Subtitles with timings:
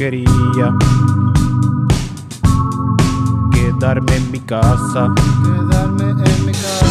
[0.00, 0.74] quería
[3.52, 5.12] quedarme en mi casa,
[5.44, 6.86] Quedarme en mi casa.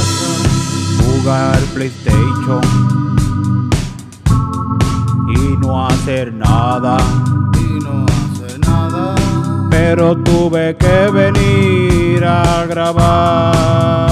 [1.03, 2.61] jugar PlayStation
[5.27, 6.97] y no hacer nada.
[7.57, 9.15] Y no hacer nada.
[9.71, 14.08] Pero tuve que venir a grabar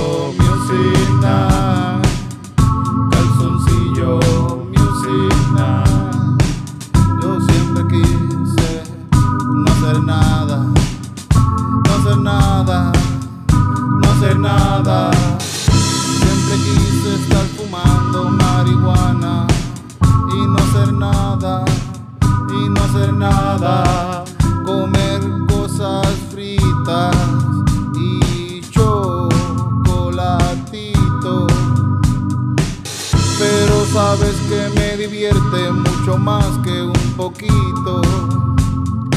[34.17, 38.03] sabes que me divierte mucho más que un poquito.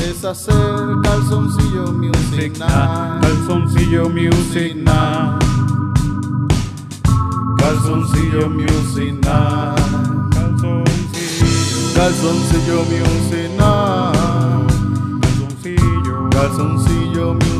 [0.05, 0.53] Es hacer
[1.02, 3.21] calzoncillo music night.
[3.21, 5.44] Calzoncillo Music Night.
[7.58, 9.80] Calzoncillo Music Night.
[10.31, 11.94] Calzoncillo.
[11.95, 14.69] Calzoncillo music night.
[15.21, 16.30] Calzoncillo.
[16.30, 17.52] Calzoncillo music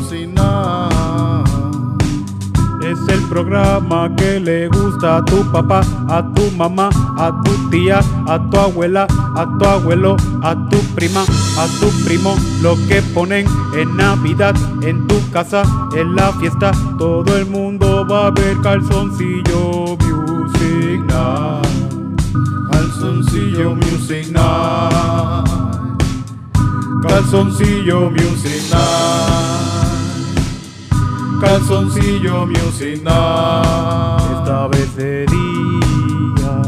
[3.34, 8.56] programa que le gusta a tu papá, a tu mamá, a tu tía, a tu
[8.56, 11.24] abuela, a tu abuelo, a tu prima,
[11.58, 12.36] a tu primo.
[12.62, 15.64] Lo que ponen en Navidad, en tu casa,
[15.96, 16.70] en la fiesta.
[16.96, 21.66] Todo el mundo va a ver calzoncillo music night.
[22.70, 25.48] Calzoncillo music night.
[27.02, 29.73] Calzoncillo music night.
[31.44, 34.22] Calzoncillo Music Night.
[34.38, 36.62] Esta vez de día.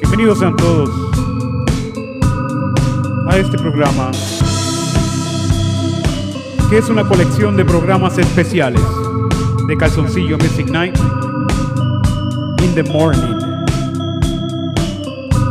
[0.00, 0.88] Bienvenidos sean todos
[3.28, 4.12] a este programa,
[6.70, 8.82] que es una colección de programas especiales
[9.66, 10.96] de Calzoncillo Music Night
[12.62, 13.36] in the morning.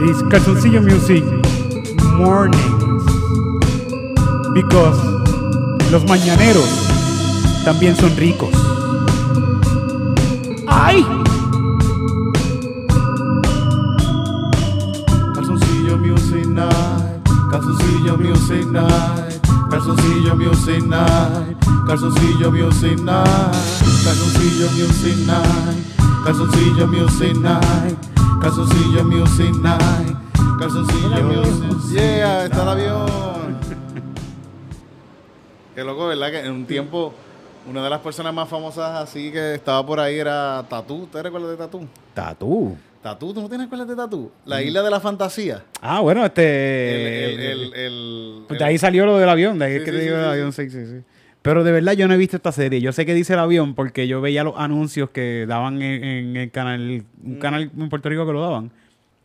[0.09, 1.23] Es Calzoncillo Music
[2.17, 2.84] Mornings.
[4.55, 4.97] Because
[5.91, 6.63] los mañaneros
[7.66, 8.49] también son ricos.
[10.66, 11.05] ¡Ay!
[15.33, 16.71] Calzoncillo music night.
[17.51, 19.41] Calzoncillo music night.
[19.69, 21.57] Calzoncillo music night.
[21.85, 23.25] Calzoncillo music night.
[24.05, 25.85] Calzoncillo music night.
[26.23, 27.97] Calzoncillo music night.
[28.41, 30.16] Calzoncillo music night.
[30.57, 31.91] Calzoncillo music.
[31.91, 33.34] Yeah, está el avión.
[35.75, 36.31] Qué loco, ¿verdad?
[36.31, 37.13] Que en un tiempo
[37.69, 41.07] una de las personas más famosas así que estaba por ahí era Tatú.
[41.11, 41.87] ¿Te recuerdas de Tatú?
[42.13, 42.77] Tatú.
[43.01, 44.31] Tatú, ¿tú no tienes cuál de Tatú?
[44.45, 45.63] La isla de la fantasía.
[45.81, 47.25] Ah, bueno, este.
[47.33, 49.77] El, el, el, el- pues el- de ahí salió lo del avión, de ahí Sí,
[49.79, 50.29] es que sí, te digo sí, sí.
[50.29, 51.01] avión, sí, sí, sí.
[51.41, 52.81] Pero de verdad yo no he visto esta serie.
[52.81, 56.37] Yo sé que dice el avión porque yo veía los anuncios que daban en, en
[56.37, 57.31] el canal, Mm.
[57.33, 58.71] un canal en Puerto Rico que lo daban.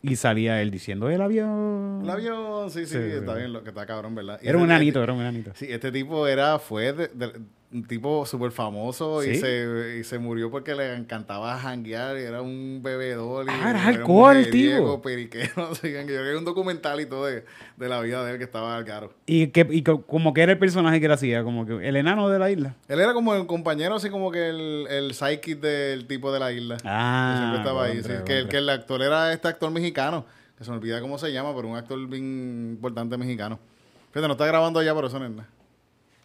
[0.03, 2.01] Y salía él diciendo el avión.
[2.03, 4.41] El avión, sí, sí, Sí, está bien, lo que está cabrón, ¿verdad?
[4.43, 5.51] Y Era un enanito, este- era un enanito.
[5.55, 7.33] Sí, este tipo era, fue de- de-
[7.73, 12.43] un tipo súper famoso y, se, y se murió porque le encantaba janguear y era
[12.43, 13.47] un bebedor.
[13.47, 15.01] Y Ah, era un alcohol el tipo.
[15.01, 17.45] periquero, así que yo hay un documental y todo de,
[17.77, 19.13] de la vida de él que estaba al caro.
[19.25, 21.95] Y, que, y co- como que era el personaje que él hacía, como que el
[21.95, 22.75] enano de la isla.
[22.89, 26.51] Él era como el compañero, así como que el, el sidekick del tipo de la
[26.51, 26.77] isla.
[26.85, 27.95] Ah, que siempre estaba ahí.
[27.99, 28.51] contra, sí, que, el, contra.
[28.51, 30.25] que el actor era este actor mexicano,
[30.59, 33.61] que se me olvida cómo se llama, pero un actor bien importante mexicano.
[34.09, 35.49] Fíjate, no está grabando allá, pero eso no es nada.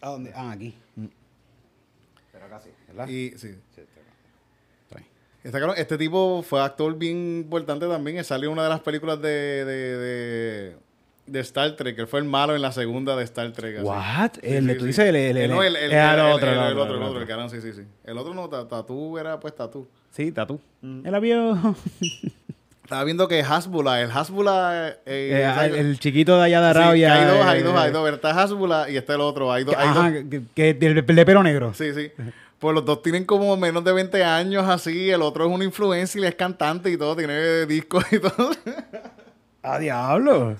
[0.02, 0.32] ¿A dónde?
[0.36, 0.74] Ah, aquí.
[3.10, 3.56] Y sí.
[3.76, 5.06] Está ahí.
[5.44, 8.24] Está cabrón, Este tipo fue actor bien importante también.
[8.24, 9.30] Salió en una de las películas de,
[9.66, 10.78] de, de,
[11.28, 11.98] de Star Trek.
[12.00, 13.78] Él fue el malo en la segunda de Star Trek.
[13.78, 13.86] así.
[13.86, 14.32] What?
[14.36, 14.88] Sí, el, sí, tú sí.
[14.88, 16.82] dices el, el, el, no, el, el, era el- el otro, el- el el otro,
[16.84, 17.82] otro, el el otro, el sí, sí, sí.
[18.04, 19.88] El otro no, Ta- Tatú era pues Tatú.
[20.12, 20.60] Sí, tatú.
[20.82, 21.76] El avión.
[22.86, 24.90] Estaba viendo que Hasbula, el Hasbula...
[25.08, 25.72] eh, Eh, ¿sabes?
[25.74, 27.14] el, el chiquito de allá de Sí, Arabia.
[27.16, 28.10] hay dos, hay eh, dos, hay dos.
[28.14, 29.52] Está Hasbula y está el otro.
[29.52, 30.24] Hay dos, que- hay ajá, dos.
[30.30, 30.44] que,
[30.78, 31.74] que- el, de pelo negro.
[31.74, 32.12] Sí, sí.
[32.60, 35.10] Pues los dos tienen como menos de 20 años así.
[35.10, 37.16] El otro es una influencia y es cantante y todo.
[37.16, 38.52] Tiene discos y todo.
[39.64, 40.56] ¡Ah, diablo!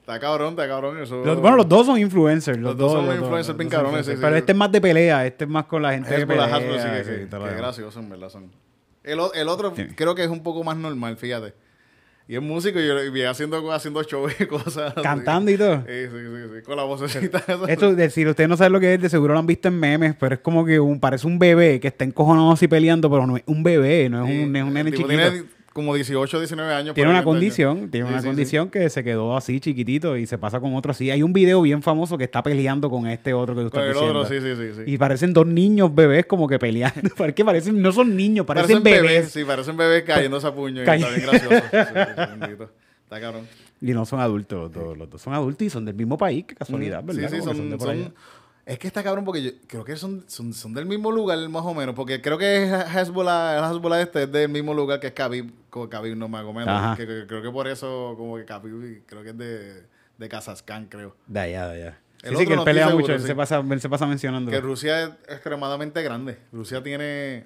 [0.00, 1.00] Está cabrón, está cabrón.
[1.00, 1.24] Eso...
[1.24, 2.58] Los- bueno, los dos son influencers.
[2.58, 4.38] Los, Los dos son influencers bien cabrones, sí, Pero sí.
[4.38, 6.56] este es más de pelea, este es más con la gente que Hezbollah, pelea.
[6.56, 8.28] Hasbro, sí que, sí, que- que gracioso, en verdad.
[8.28, 8.50] Son.
[9.04, 9.86] El, el otro Sí.
[9.96, 11.54] creo que es un poco más normal, fíjate.
[12.28, 15.02] Y es músico y, y haciendo, haciendo shows y cosas así.
[15.02, 15.78] Cantando y todo.
[15.80, 17.42] Sí, sí, sí, sí, con la vocecita.
[17.68, 19.78] Esto, de- si ustedes no saben lo que es, de seguro lo han visto en
[19.78, 23.26] memes, pero es como que un, parece un bebé que está encojonado así peleando, pero
[23.26, 25.08] no es un bebé, no es Sí, un, es un nene chiquito.
[25.08, 26.94] Tiene como 18, 19 años.
[26.94, 27.40] Tiene una ahí, 20 años.
[27.74, 28.28] condición, tiene Sí, una sí, sí.
[28.28, 31.10] condición que se quedó así chiquitito y se pasa con otro así.
[31.10, 33.92] Hay un video bien famoso que está peleando con este otro que tú estás el
[33.94, 34.20] diciendo.
[34.20, 34.82] otro, sí, sí, sí.
[34.84, 34.92] sí.
[34.92, 37.00] Y parecen dos niños bebés como que peleando.
[37.16, 39.30] Porque parecen, no son niños, parecen, bebés.
[39.30, 40.78] Sí, parecen bebés cayéndose a puño.
[40.78, 41.64] Y está bien gracioso.
[43.04, 43.46] Está cabrón.
[43.80, 46.44] Y no son adultos los dos, los dos son adultos y son del mismo país,
[46.46, 47.28] qué casualidad, ¿verdad?
[47.28, 48.14] Sí, sí, son, de por son-.
[48.64, 51.64] Es que está cabrón porque yo creo que son, son, son del mismo lugar más
[51.64, 52.64] o menos, porque creo que
[52.94, 56.44] Hezbollah, el Hezbollah este es del mismo lugar que es Khabib, como Khabib no más
[56.44, 56.96] o menos, Ajá.
[56.96, 59.82] que, que- creo que por eso como que Khabib creo que es de,
[60.18, 61.16] de Kazajstán, creo.
[61.26, 61.98] De allá, de allá.
[62.22, 63.26] El Sí, sí, que él no pelea mucho, él, sí.
[63.26, 64.48] se pasa, él se pasa mencionando.
[64.50, 66.38] Que Rusia es extremadamente grande.
[66.52, 67.44] Rusia tiene...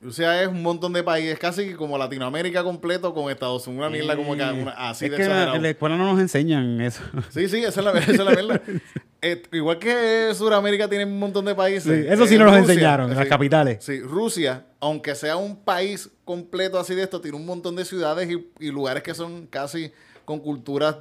[0.00, 4.16] Rusia es un montón de países, casi como Latinoamérica completo con Estados Unidos, una mierda
[4.16, 6.80] como que una- así es de que en la, en la escuela no nos enseñan
[6.80, 7.02] eso.
[7.30, 8.60] Sí, sí, esa es la, esa es la mierda.
[9.20, 11.82] Eh, igual que Sudamérica tiene un montón de países.
[11.84, 13.28] Sí, eso sí eh, nos Rusia, enseñaron, en las sí.
[13.30, 13.78] capitales.
[13.84, 18.30] Sí, Rusia, aunque sea un país completo así de esto, tiene un montón de ciudades
[18.30, 19.90] y, y lugares que son casi
[20.24, 20.96] con culturas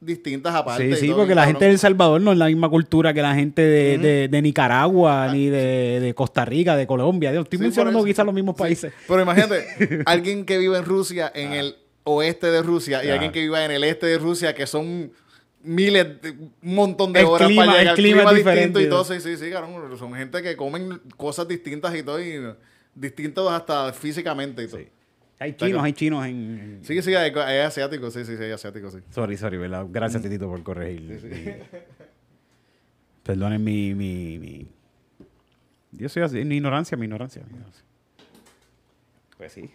[0.00, 0.94] distintas aparte.
[0.96, 1.46] Sí, sí, porque la cabrón.
[1.56, 4.42] gente de El Salvador no es la misma cultura que la gente de, de- de
[4.42, 7.30] Nicaragua, ni de, de Costa Rica, de Colombia.
[7.32, 8.94] Dios, Estoy Sí, mencionando quizás los mismos países.
[9.06, 9.66] Pero imagínate,
[10.06, 13.12] alguien que vive en Rusia, en el oeste de Rusia, y Ah.
[13.14, 15.12] alguien que vive en el este de Rusia, que son
[15.62, 18.82] miles, de- un montón de El horas clima- para el clima es distinto diferente.
[18.82, 19.04] y todo.
[19.04, 22.40] Sí, sí, sí, cabrón, son gente que comen cosas distintas y todo, y
[22.94, 24.80] distintos hasta físicamente y todo.
[24.80, 24.88] Sí.
[25.42, 26.80] Hay chinos, hay chinos en...
[26.82, 28.98] Sí, sí, hay, hay asiáticos, sí, sí, sí, hay asiáticos, sí.
[29.10, 29.86] Sorry, sorry, ¿verdad?
[29.90, 31.00] Gracias, Titito, por corregir.
[31.02, 31.80] mi-
[33.22, 34.68] Perdonen mi, mi, mi...
[35.92, 37.42] Yo soy así, mi ignorancia, mi ignorancia.
[37.46, 37.84] mi ignorancia.
[39.38, 39.70] Pues sí.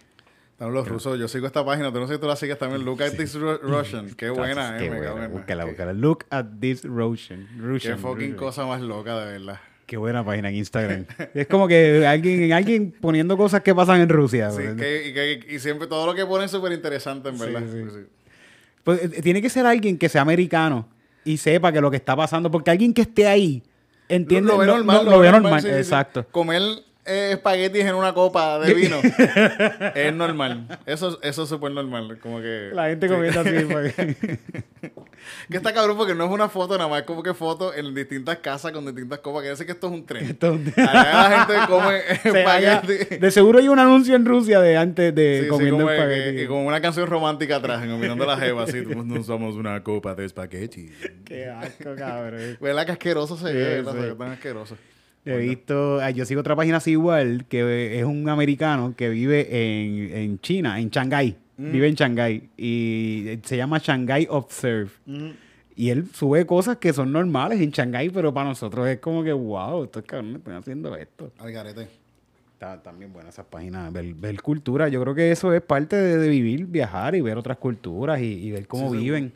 [0.56, 2.82] Están los rusos, yo sigo esta página, tú no sé si tú la sigues también,
[2.82, 5.24] Look at this Ru- Russian, qué buena, Entonces, eh, qué buena.
[5.26, 5.92] en- Búscala, qué- búscala.
[5.92, 7.46] Look at this Russian.
[7.56, 8.36] Qué Russian, fucking Russian.
[8.38, 9.60] cosa más loca, de verdad.
[9.84, 11.04] Qué buena página en Instagram.
[11.34, 14.50] es como que alguien, alguien poniendo cosas que pasan en Rusia.
[14.50, 17.60] Sí, que- y, que- y siempre todo lo que ponen es súper interesante, en verdad.
[17.70, 17.82] sí.
[17.82, 18.00] Pues sí.
[18.82, 20.88] Pues, eh, tiene que ser alguien que sea americano
[21.22, 23.62] y sepa que lo que está pasando, porque alguien que esté ahí
[24.08, 25.04] entiende, lo ve no- normal.
[25.04, 25.68] no- lo ve normal, sí.
[25.68, 26.24] exacto.
[26.30, 26.62] Comer
[27.06, 28.96] eh, espaguetis en una copa de vino
[29.94, 30.66] es normal.
[30.86, 32.18] Eso, eso es súper normal.
[32.20, 32.70] Como que.
[32.72, 33.14] La gente sí.
[33.14, 33.50] comiendo así.
[33.70, 33.94] pues.
[35.50, 37.92] Que está cabrón porque no es una foto, nada más es como que foto en
[37.96, 39.40] distintas casas con distintas copas.
[39.40, 40.24] Quiere decir que esto es un tren.
[40.30, 43.16] Esto es un- Allá la gente come espagueti.
[43.16, 46.42] de seguro hay un anuncio en Rusia de antes de Sí, sí, comiendo que- espagueti.
[46.42, 48.82] y con una canción romántica atrás, mirando la jeva así.
[48.82, 50.90] Nos somos una copa de espagueti.
[51.24, 52.56] Qué asco, cabrón.
[52.60, 53.84] ¿Verdad que asqueroso se Sí, ve?
[53.84, 54.14] sí.
[54.16, 54.76] Tan asqueroso.
[55.26, 59.48] He visto, ah, yo sigo otra página así igual, que es un americano que vive
[59.50, 61.36] en, en China, en Shanghái.
[61.56, 61.72] Mm.
[61.72, 62.48] Vive en Shanghái.
[62.56, 64.90] Y se llama Shanghai Observe.
[65.06, 65.30] Mm.
[65.74, 69.32] Y él sube cosas que son normales en Shanghái, pero para nosotros es como que,
[69.32, 71.32] wow, estos cabrones están haciendo esto.
[71.38, 71.88] Al garete.
[72.52, 73.92] Está también buena esas páginas.
[73.92, 74.88] Ver, ver cultura.
[74.88, 78.46] Yo creo que eso es parte de, de vivir, viajar y ver otras culturas y,
[78.46, 79.32] y ver cómo Sí, sí.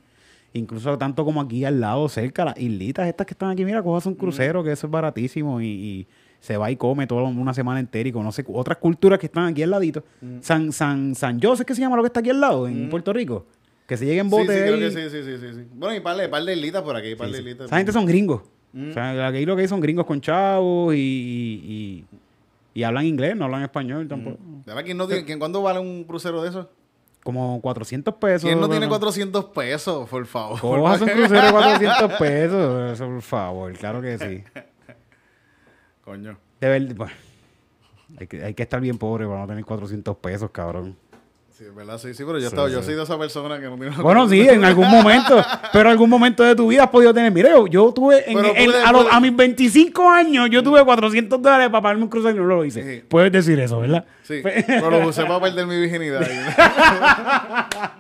[0.52, 4.06] Incluso tanto como aquí al lado, cerca, las islitas estas que están aquí, mira, cojas
[4.06, 6.06] un crucero, que eso es baratísimo y, y
[6.40, 9.62] se va y come toda una semana entera y conoce otras culturas que están aquí
[9.62, 10.02] al ladito.
[10.40, 13.12] San, San, San José, ¿qué se llama lo que está aquí al lado, en Puerto
[13.12, 13.46] Rico?
[13.86, 15.66] Que se llegue en Sí, bote sí, creo que sí, sí, sí, sí.
[15.74, 17.66] Bueno, y par de, par de islitas por aquí, par Sí, de islitas.
[17.66, 18.42] Esa gente son gringos.
[18.72, 18.90] Mm.
[18.90, 22.04] O sea, aquí lo que hay son gringos con chavos y, y, y-
[22.72, 24.38] y hablan inglés, no hablan español tampoco.
[24.64, 24.84] ¿Verdad?
[24.84, 26.70] ¿Quién no tiene, quién, ¿Cuánto vale un crucero de eso?
[27.22, 28.42] Como 400 pesos.
[28.42, 29.00] ¿Quién no tiene bueno.
[29.00, 30.58] 400 pesos, por favor?
[30.60, 32.92] Cojas un crucero de 400 pesos.
[32.92, 34.44] Eso, por favor, claro que sí.
[36.02, 36.38] Coño.
[36.60, 37.12] De verdad, bueno,
[38.18, 40.96] hay, que, hay que estar bien pobre para no tener 400 pesos, cabrón.
[41.60, 41.98] Sí, ¿verdad?
[41.98, 42.86] Sí, sí, pero yo, Sí, estaba, yo sí.
[42.86, 43.94] soy de esa persona que no tiene...
[43.98, 47.30] Bueno, sí, en algún momento, pero en algún momento de tu vida has podido tener.
[47.30, 51.42] Mire, yo, yo tuve, en- en- a, los- a mis 25 años, yo tuve 400
[51.42, 53.00] dólares para pagarme un crucero y no lo hice.
[53.00, 53.04] Sí.
[53.06, 54.06] Puedes decir eso, ¿verdad?
[54.22, 56.26] Sí, pero lo usé para perder mi virginidad.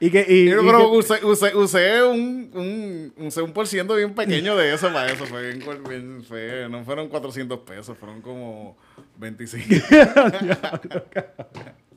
[0.00, 3.66] Y que, y, yo y pero que- usé, usé, usé un, un, usé un por
[3.66, 5.26] ciento bien pequeño de eso para eso.
[5.26, 8.76] Fue bien, bien- fue- no fueron 400 pesos, fueron como
[9.18, 9.84] 25.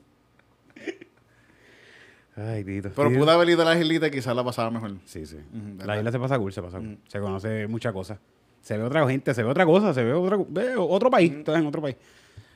[2.36, 2.90] Ay, Tito.
[2.96, 4.92] Pero pude haber ido a las islitas y quizás la pasaba mejor.
[5.04, 5.36] Sí, sí.
[5.36, 5.98] Ujú, la ¿verdad?
[5.98, 6.98] isla se pasa cool, se pasa cool.
[7.06, 8.18] Se conoce mucha cosa.
[8.62, 11.58] Se ve otra gente, se ve otra cosa, se ve otra, ve otro país, estás
[11.58, 11.96] en otro país.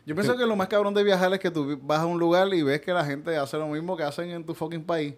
[0.06, 2.54] Yo pienso que lo más cabrón de viajar es que tú vas a un lugar
[2.54, 5.14] y ves que la gente hace lo mismo que hacen en tu fucking país.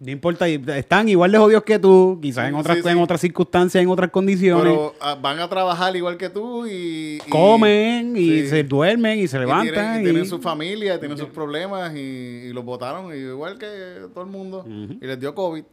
[0.00, 3.20] No importa, y están igual de jodidos que tú, quizás en otras, sí, en otras
[3.20, 4.64] circunstancias, en otras condiciones.
[4.64, 7.20] Pero ah, van a trabajar igual que tú y...
[7.24, 8.48] y- comen y sí.
[8.48, 9.72] se duermen y se y levantan.
[9.72, 13.66] tienen, y y- tienen su familia, tienen sus problemas y, y los votaron igual que
[14.12, 14.64] todo el mundo.
[14.68, 15.64] Y les dio COVID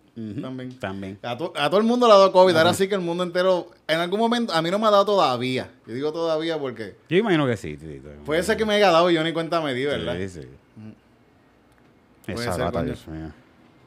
[0.42, 0.78] también.
[0.80, 1.18] También.
[1.24, 2.56] A, to- a todo el mundo le ha dado COVID.
[2.56, 5.06] Ahora sí que el mundo entero, en algún momento, a mí no me ha dado
[5.06, 5.72] todavía.
[5.88, 7.76] Yo digo todavía porque Yo imagino que sí.
[7.80, 8.02] sí.
[8.26, 10.16] puede ser que me haya dado y yo ni cuenta me di, ¿verdad?
[10.18, 10.42] Sí, sí.
[12.26, 12.70] Puede Esa.
[12.84, 13.32] Dios mío.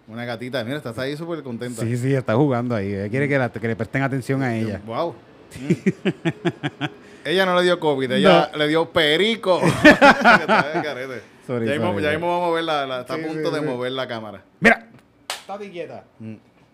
[0.07, 1.83] Una gatita, mira, está ahí súper contenta.
[1.83, 2.93] Sí, sí, está jugando ahí.
[2.93, 4.81] Ella quiere que, la- que le presten atención a ella.
[4.87, 5.15] Wow.
[7.25, 9.61] ella no le dio COVID, ella le dio perico.
[9.63, 11.23] Está de carete.
[11.47, 13.49] Sorry, ya, mismo, sorry, ya mismo vamos a mover la, la- está Sí, a punto
[13.51, 13.67] sí, de sí.
[13.67, 14.43] mover la cámara.
[14.61, 14.89] Mira,
[15.29, 16.05] estate quieta.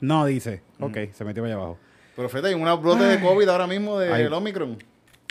[0.01, 0.63] No, dice.
[0.81, 1.79] Ok, se metió allá abajo.
[2.17, 4.77] Pero fíjate, hay una brote de COVID ahora mismo del Omicron.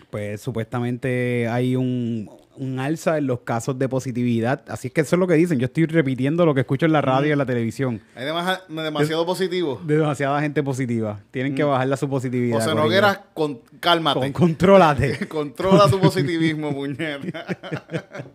[0.10, 4.64] Pues supuestamente hay un, un alza en los casos de positividad.
[4.68, 5.60] Así es que eso es lo que dicen.
[5.60, 8.02] Yo estoy repitiendo lo que escucho en la radio y en la televisión.
[8.16, 9.80] Hay demasi- demasiado positivo.
[9.86, 11.22] De demasiada gente positiva.
[11.32, 12.56] Tienen que bajarla su positividad.
[12.58, 12.84] José corillo.
[12.84, 14.20] Noguera, con, cálmate.
[14.20, 15.28] Con, contrólate.
[15.30, 17.46] Controla tu positivismo, puñeta.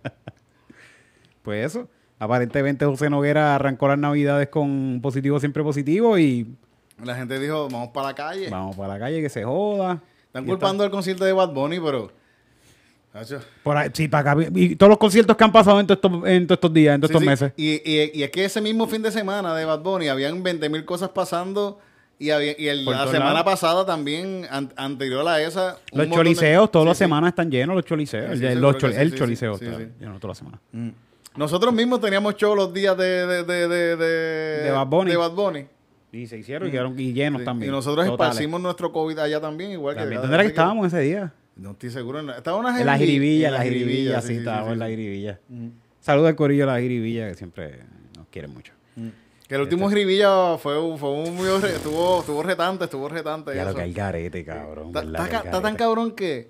[1.42, 1.88] Pues eso.
[2.18, 6.46] Aparentemente José Noguera arrancó las navidades con positivo siempre positivo y
[7.02, 8.48] La gente dijo, vamos para la calle.
[8.48, 10.00] vamos para la calle que se joda.
[10.26, 12.10] Están culpando el concierto de Bad Bunny, pero...
[13.62, 14.48] Por ahí, sí, para acá.
[14.54, 17.00] Y todos los conciertos que han pasado en todos estos, en todos estos días, en
[17.00, 17.28] todos Sí, estos sí.
[17.28, 17.52] meses.
[17.56, 20.68] Y, y- y es que ese mismo fin de semana de Bad Bunny habían 20
[20.68, 21.78] mil cosas pasando
[22.18, 25.78] y, había, y el- la semana pasada también, an- anterior a esa...
[25.92, 28.40] Los de- choliseos, todas Sí, las semanas están llenos los choliseos.
[28.40, 30.60] El- los chol- el choliseo está lleno toda la semana.
[30.72, 30.88] Mm.
[31.36, 33.26] Nosotros mismos teníamos show los días de...
[33.44, 35.10] De, de, de, Bad Bunny.
[35.12, 35.66] de Bad Bunny.
[36.12, 37.44] Y se hicieron y quedaron y llenos Sí.
[37.44, 37.70] también.
[37.70, 38.30] Y nosotros Totales.
[38.32, 40.20] esparcimos nuestro COVID allá también, igual También.
[40.20, 40.22] que...
[40.22, 41.32] ¿Dónde era que estábamos ese día?
[41.56, 42.20] No estoy seguro.
[42.20, 44.78] en la- Estaba una En la jiribilla, en la jiribilla, sí, sí, estábamos sí, en
[44.80, 44.92] la sí.
[44.92, 45.40] jiribilla.
[46.00, 47.80] Saludos al corillo de la jiribilla que siempre
[48.16, 48.72] nos quiere mucho.
[49.48, 53.54] Que el último jiribilla fue, un- fue un muy re- estuvo, estuvo retante, estuvo retante.
[53.54, 54.88] Ya lo que hay garete, cabrón.
[54.96, 56.48] Está, tan cabrón que,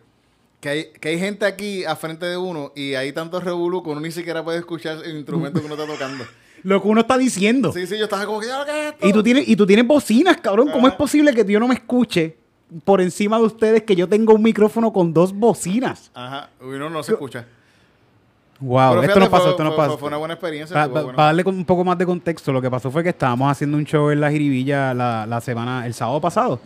[0.61, 3.91] que, hay, que hay gente aquí a frente de uno y hay tantos revolú que
[3.91, 6.25] uno ni siquiera puede escuchar el instrumento que uno está tocando.
[6.63, 7.73] Lo que uno está diciendo.
[7.75, 9.07] Sí, sí, yo estaba como que, ¿ya lo que es esto?
[9.07, 10.71] Y tú tienes, y tú tienes bocinas, cabrón.
[10.73, 12.39] ¿Cómo es posible que yo no me escuche
[12.85, 16.11] por encima de ustedes que yo tengo un micrófono con dos bocinas?
[16.15, 17.47] Ajá, uno no se escucha.
[18.61, 19.99] Wow, Pero esto nos pasó, fue, esto fue- pasó.
[19.99, 20.75] fue una buena experiencia.
[20.75, 21.19] Para bueno.
[21.19, 24.11] darle un poco más de contexto, lo que pasó fue que estábamos haciendo un show
[24.11, 26.61] en la Jiribilla la, la semana, el sábado pasado.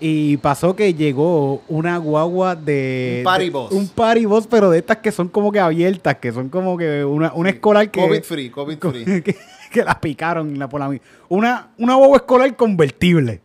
[0.00, 3.16] Y pasó que llegó una guagua de...
[3.18, 3.72] Un party de- bus.
[3.72, 7.04] Un party bus, pero de estas que son como que abiertas, que son como que
[7.04, 8.00] una, una escolar que...
[8.00, 9.04] COVID free, COVID free.
[9.22, 9.36] que,
[9.70, 10.98] que la picaron la, por la...
[11.28, 13.40] Una, una guagua escolar convertible.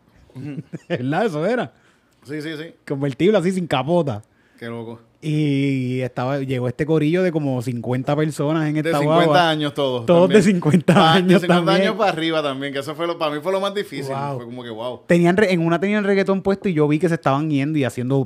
[0.89, 1.25] ¿Verdad?
[1.25, 1.74] Eso era.
[2.24, 2.74] Sí, sí, sí.
[2.88, 4.22] Convertible así, sin capota.
[4.60, 5.00] Qué loco.
[5.22, 9.50] Y estaba, llegó este corillo de como 50 personas en De esta 50 guagua.
[9.50, 10.06] años todos.
[10.06, 10.41] Todos también.
[10.41, 11.82] de 50 Ah, años De 50 también.
[11.88, 14.13] años para arriba también, que eso fue lo, para mí fue lo más difícil.
[14.13, 14.36] Wow.
[14.38, 15.01] Fue como que wow.
[15.08, 17.84] Tenían re- en una tenían reggaetón puesto y yo vi que se estaban yendo y
[17.84, 18.25] haciendo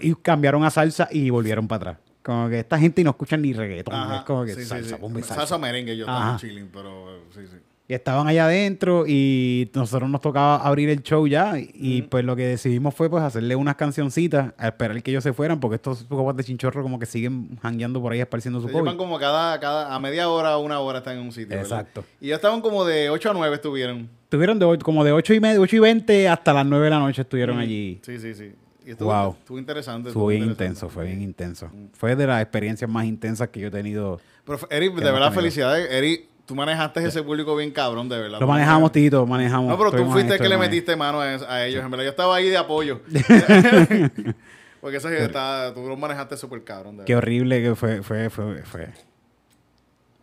[0.00, 1.96] y cambiaron a salsa y volvieron para atrás.
[2.22, 3.94] Como que esta gente no escucha ni reggaetón.
[3.94, 4.16] Ajá.
[4.18, 5.02] Es como que Sí, salsa, sí.
[5.12, 5.34] salsa.
[5.34, 7.56] Salsa merengue, yo estaba chilling, pero eh, sí, sí.
[7.88, 12.34] Y estaban allá adentro y nosotros nos tocaba abrir el show ya y pues lo
[12.34, 16.02] que decidimos fue pues hacerle unas cancioncitas a esperar que ellos se fueran porque estos
[16.08, 18.96] copas de chinchorro como que siguen jangueando por ahí esparciendo su Se COVID.
[18.96, 21.56] como cada, cada, a media hora o una hora están en un sitio.
[21.56, 21.62] ¿verdad?
[21.82, 22.04] Exacto.
[22.20, 24.08] Y ellos estaban como de 8 a 9 estuvieron.
[24.24, 26.98] Estuvieron de, como de 8 y, media, 8 y 20 hasta las 9 de la
[26.98, 28.00] noche estuvieron allí.
[28.02, 28.52] Sí, sí, sí.
[28.84, 29.36] Y estuvo, Wow.
[29.38, 30.08] estuvo interesante.
[30.08, 31.70] Estuvo bien intenso, fue bien intenso.
[31.92, 34.20] Fue de las experiencias más intensas que yo he tenido.
[34.44, 35.88] Pero Eric, de verdad, felicidades.
[35.90, 38.40] Eric, tú manejaste ese público bien cabrón, de verdad.
[38.40, 39.68] Lo manejamos, Tito, manejamos.
[39.68, 41.84] No, pero tú fuiste el que le metiste mano a, a ellos.
[41.84, 43.00] En verdad, yo estaba ahí de apoyo.
[44.80, 46.98] Porque ese está, tú lo manejaste súper cabrón.
[46.98, 47.26] De Qué verdad.
[47.26, 48.88] horrible que fue, fue, fue, fue.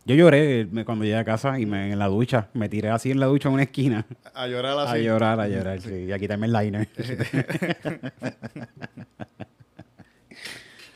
[0.06, 3.20] Yo lloré cuando llegué a casa y me, en la ducha, me tiré así en
[3.20, 4.04] la ducha en una esquina
[4.34, 5.02] A llorar a así.
[5.02, 6.88] llorar, a llorar, sí, y a quitarme el liner.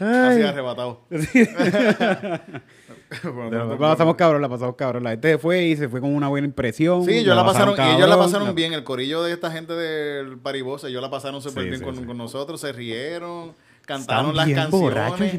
[0.00, 1.00] Así arrebatado.
[3.22, 5.02] Bueno, no la pasamos cabrón, la pasamos cabrón.
[5.02, 7.04] La gente se fue y se fue con una buena impresión.
[7.06, 8.74] Sí, ellos la pasaron, ellos la pasaron bien.
[8.74, 11.96] El corillo de esta gente del Paribos, ellos la pasaron súper Sí, bien sí, con,
[11.96, 12.04] sí.
[12.04, 13.54] con nosotros, se rieron,
[13.86, 15.34] cantaron las canciones.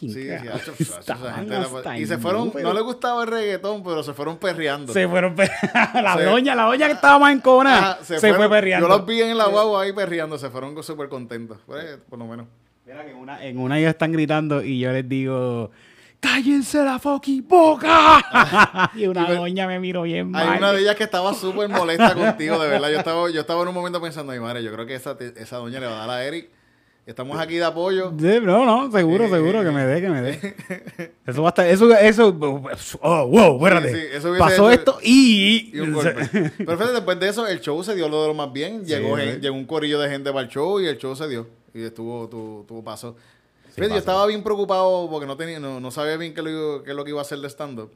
[0.00, 4.36] y Sí, sí, la- y se fueron, no les gustaba el reggaetón, pero se fueron
[4.36, 4.92] perreando.
[4.92, 5.50] Se fueron pe-
[5.94, 8.86] la doña, la doña que estaba más encona, Ajá, se, fueron- fue perreando.
[8.86, 11.56] Yo los vi en la guagua ahí perreando, se fueron súper contentos.
[11.66, 12.46] Pues, por lo menos.
[12.86, 15.70] Mira que en una, en una ellos están gritando y yo les digo,
[16.20, 18.90] ¡cállense la fucking boca!
[18.94, 20.58] y una Y me- doña me miró bien Hay mal.
[20.58, 22.90] una de ellas que estaba súper molesta contigo, de verdad.
[22.90, 25.56] Yo estaba, yo estaba en un momento pensando, ay madre, yo creo que esa, esa
[25.56, 26.48] doña le va a dar a Eric
[27.06, 28.12] Estamos aquí de apoyo.
[28.18, 30.56] Sí, no, no, seguro, seguro que me dé, que me dé.
[31.26, 32.36] Eso va a estar, eso, eso,
[33.00, 33.92] oh, wow, espérate.
[33.92, 35.70] Sí, sí, Pasó hecho- esto y...
[35.72, 36.28] Y un golpe.
[36.58, 38.84] Pero fíjate, después de eso, el show se dio lo de lo más bien.
[38.84, 39.38] Llegó, Sí, sí.
[39.40, 41.46] llegó un corillo de gente para el show y el show se dio.
[41.76, 43.16] Y estuvo, tuvo, tuvo paso.
[43.66, 43.90] Fíjate, pasó.
[43.94, 46.96] yo estaba bien preocupado porque no tenía, no, no sabía bien qué, lo, qué es
[46.96, 47.92] lo que iba a hacer de stand-up.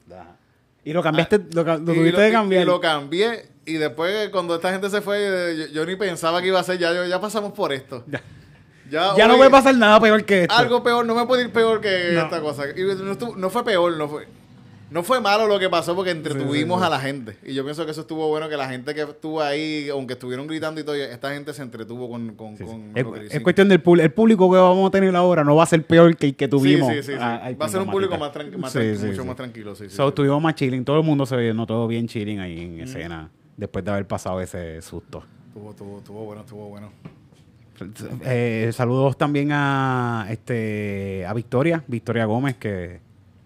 [0.85, 2.63] Y lo cambiaste, lo, ca- lo Y tuviste lo- de cambiar.
[2.63, 3.49] Y lo cambié.
[3.65, 6.79] Y después, cuando esta gente se fue, yo, yo ni pensaba que iba a ser.
[6.79, 8.05] Ya, yo- ya pasamos por esto.
[8.07, 8.23] Ya.
[8.91, 10.55] Ya, Ya no hoy- puede pasar nada peor que esto.
[10.55, 12.23] Algo peor, no me puede ir peor que No.
[12.23, 12.65] esta cosa.
[12.77, 14.27] Y no, estuvo- no fue peor, no fue.
[14.91, 16.87] No fue malo lo que pasó porque entretuvimos sí, sí.
[16.87, 17.37] a la gente.
[17.45, 20.47] Y yo pienso que eso estuvo bueno, que la gente que estuvo ahí, aunque estuvieron
[20.49, 24.05] gritando y todo, esta gente se entretuvo con, con, con Es, que cuestión del público.
[24.05, 26.49] El público que vamos a tener ahora no va a ser peor que el que
[26.49, 26.89] tuvimos.
[26.89, 27.19] Sí, sí, sí, sí.
[27.21, 29.75] Ah, Va a ser un público más, tranqui- más tranqui- mucho más tranquilo.
[29.77, 30.85] Sí, So, estuvimos más chilling.
[30.85, 32.75] Todo el mundo se notó bien chilling ahí Mm.
[32.75, 33.31] en escena.
[33.57, 35.23] Después de haber pasado ese susto.
[35.49, 36.91] Estuvo, estuvo, estuvo bueno, estuvo bueno.
[38.25, 43.01] Eh, saludos también a este a Victoria, Victoria Gómez, que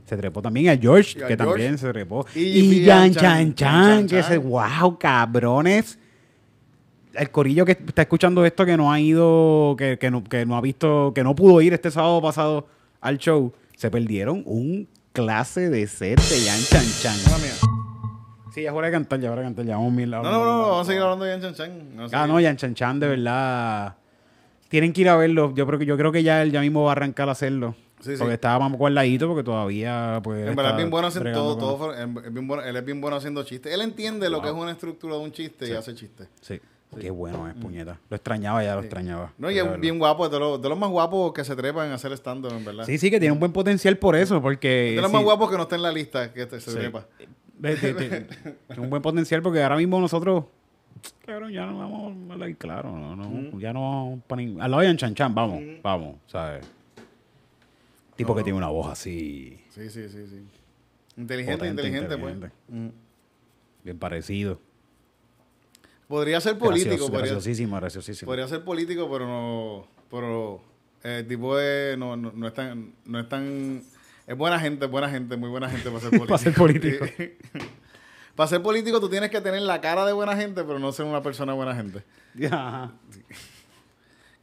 [0.05, 1.37] se trepó también, a George, a que George.
[1.37, 2.27] también se trepó.
[2.35, 5.99] Y- Y, y Yan Chan Chan- Chan, que se, wow, cabrones.
[7.15, 10.57] El corillo que está escuchando esto, que no ha ido, que, que no, que no
[10.57, 12.67] ha visto, que no pudo ir este sábado pasado
[13.01, 17.17] al show, se perdieron un clase de set de Yan Chan Chan.
[18.53, 20.39] Sí, ya fuera de cantar, ya fuera de cantar, ya vamos mil No, no, no,
[20.63, 22.09] vamos a seguir hablando de Yan Chan Chan.
[22.13, 23.95] Ah, no, Yan Chan Chan, de verdad.
[24.69, 25.55] Tienen que ir a verlo.
[25.55, 27.77] Yo creo que, yo creo que ya él ya mismo va a arrancar a hacerlo.
[28.05, 28.19] Sí, sí.
[28.19, 30.47] Porque estaba más guardadito porque todavía, pues.
[30.47, 32.85] En verdad es bien bueno haciendo bregando todo, todo fue- es bien bueno- él es
[32.85, 33.73] bien bueno haciendo chistes.
[33.73, 36.29] Él entiende lo que es una estructura de un chiste y hace chistes.
[36.41, 36.61] Sí.
[37.01, 37.99] Qué bueno es, puñeta.
[38.09, 39.33] Lo extrañaba, ya lo extrañaba.
[39.37, 41.95] No, y es bien guapo, de los, de los más guapos que se trepan a
[41.95, 42.85] hacer stand-up, en verdad.
[42.85, 44.93] Sí, sí, que tiene un buen potencial por eso, porque.
[44.95, 46.71] de los sí, más guapos que no está en la lista, que se Sí.
[46.73, 47.07] trepa.
[47.61, 48.27] tiene
[48.79, 50.45] un buen potencial porque ahora mismo nosotros.
[51.27, 52.15] Cabrón, ya no vamos
[52.59, 56.17] claro, no, no, ya no vamos para ningún- Al lado de Chan Chan, vamos, vamos,
[56.27, 56.65] ¿sabes?
[58.17, 59.61] Tipo No, que tiene una voz así.
[59.71, 60.43] Sí, sí, sí, sí.
[61.17, 62.51] Inteligente, Potente, inteligente, inteligente.
[62.69, 62.79] pues.
[62.81, 62.89] Mm.
[63.85, 64.61] Bien parecido.
[66.09, 68.27] Podría ser político, Gracioso, podría, graciosísimo, graciosísimo.
[68.29, 69.87] podría ser político, pero no.
[70.11, 70.63] Pero
[71.03, 72.95] eh, el tipo es, no, no, no es tan.
[73.05, 73.83] No es tan.
[74.27, 76.27] Es buena gente, buena gente, muy buena gente para ser político.
[76.29, 77.05] Para ser político.
[78.37, 81.07] para ser político tú tienes que tener la cara de buena gente, pero no ser
[81.07, 82.03] una persona buena gente.
[82.51, 82.93] Ajá.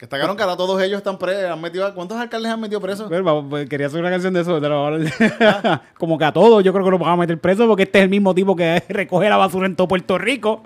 [0.02, 1.44] Que está que ahora todos ellos están presos.
[1.46, 3.08] Han metido a- ¿Cuántos alcaldes han metido presos?
[3.08, 4.60] Bueno, vamos, pues, quería hacer una canción de eso.
[6.00, 8.04] Como que a todos, yo creo que lo van a meter preso porque este es
[8.06, 10.64] el mismo tipo que recoge la basura en todo Puerto Rico.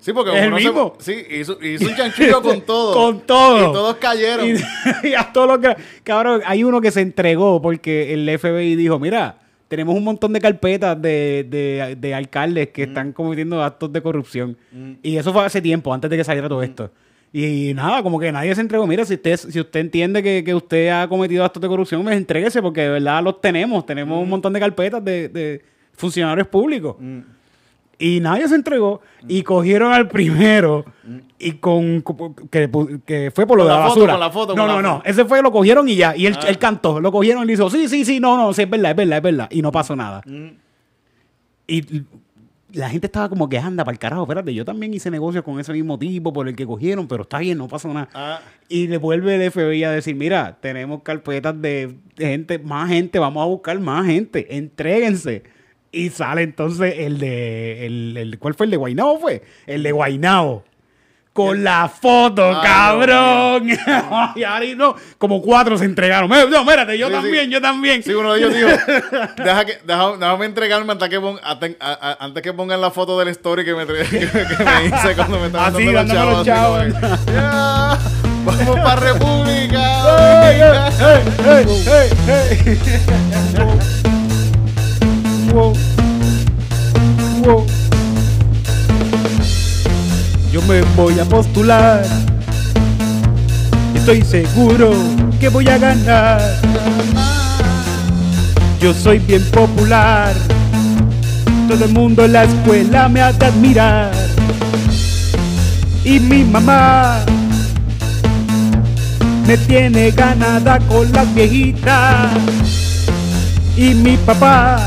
[0.00, 0.92] Sí, porque ¿Es el se- mismo?
[0.98, 2.92] sí, hizo, hizo un chanchullo con todo.
[2.92, 3.70] Con todo.
[3.70, 4.46] Y todos cayeron.
[4.50, 5.82] Y, y a todos los que.
[6.02, 10.40] Cabrón, hay uno que se entregó porque el FBI dijo: Mira, tenemos un montón de
[10.42, 14.58] carpetas de, de, de alcaldes que están cometiendo actos de corrupción.
[15.02, 16.90] Y eso fue hace tiempo, antes de que saliera todo esto.
[17.36, 18.86] Y, nada, como que nadie se entregó.
[18.86, 22.16] Mira, si usted, si usted entiende que, que usted ha cometido actos de corrupción, pues
[22.16, 23.84] entréguese, porque de verdad los tenemos.
[23.84, 26.94] Tenemos un montón de carpetas de, de funcionarios públicos.
[27.00, 27.18] Mm.
[27.98, 29.00] Y nadie se entregó.
[29.26, 30.84] Y cogieron al primero.
[31.40, 32.04] Y con.
[32.52, 32.70] Que,
[33.04, 34.12] que fue por lo Con de la la foto, basura.
[34.12, 34.96] con la foto, no, no, no.
[34.98, 35.08] foto.
[35.10, 36.16] Ese fue, lo cogieron y ya.
[36.16, 36.46] Y él, Ah.
[36.48, 37.00] él cantó.
[37.00, 38.52] Lo cogieron y le hizo: Sí, sí, sí, no, no.
[38.52, 39.48] Sí, es verdad, es verdad, es verdad.
[39.50, 40.22] Y no pasó nada.
[40.24, 40.50] Mm.
[41.66, 42.02] Y
[42.74, 44.22] la gente estaba como que anda para el carajo.
[44.22, 47.38] Espérate, yo también hice negocios con ese mismo tipo por el que cogieron, pero está
[47.38, 48.08] bien, no pasó nada.
[48.14, 53.18] Ah, Y le vuelve el FBI a decir, mira, tenemos carpetas de gente, más gente,
[53.18, 55.42] vamos a buscar más gente, entréguense.
[55.92, 59.42] Y sale entonces el de, el, el- ¿cuál fue el de Guainao fue?
[59.66, 60.64] El de Guainao.
[61.34, 63.68] Con la foto, Ay, cabrón.
[64.36, 66.32] y ahora no, como cuatro se entregaron.
[66.32, 67.50] Eh, No, espérate, yo Sí, también, sí.
[67.50, 68.02] yo también.
[68.04, 68.68] sí, uno de ellos dijo,
[69.44, 72.92] deja que, deja- déjame entregarme antes que, pon- aten- a- a- antes que pongan la
[72.92, 76.36] foto del story que me, que, que me hice cuando me estaban Así, dando dándome
[76.36, 76.78] los chavos.
[76.80, 77.98] así como que, "Ya,
[78.44, 80.50] Vamos para República.
[80.50, 82.78] ¡Ey, ey, ey, ey, ey!
[85.52, 85.74] Wow.
[87.42, 87.66] Wow.
[90.54, 92.06] Yo me voy a postular.
[93.92, 94.92] Estoy seguro
[95.40, 96.40] que voy a ganar.
[98.80, 100.32] Yo soy bien popular.
[101.66, 104.12] Todo el mundo en la escuela me ha de admirar.
[106.04, 107.24] Y mi mamá
[109.48, 112.30] me tiene ganada con las viejitas.
[113.76, 114.78] Y mi papá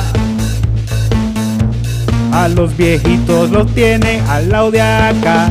[2.38, 5.50] a los viejitos los tiene al lado de acá.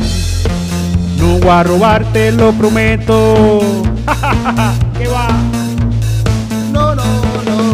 [1.17, 3.59] No voy a robarte, lo prometo.
[4.97, 5.27] ¿Qué va?
[6.71, 7.03] No, no,
[7.43, 7.73] no.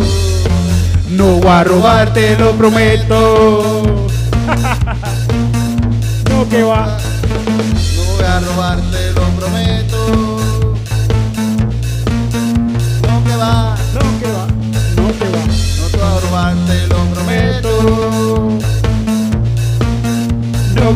[1.11, 4.07] No voy a robarte, lo prometo.
[6.29, 6.97] no, ¿qué va?
[7.95, 8.92] No voy a robarte,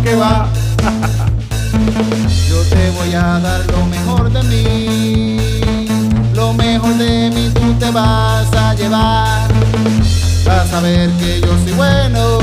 [0.08, 0.16] Yo
[2.70, 5.38] te voy a dar lo mejor de mí,
[6.34, 9.50] lo mejor de mí tú te vas a llevar.
[10.46, 12.40] Vas a ver que yo soy bueno,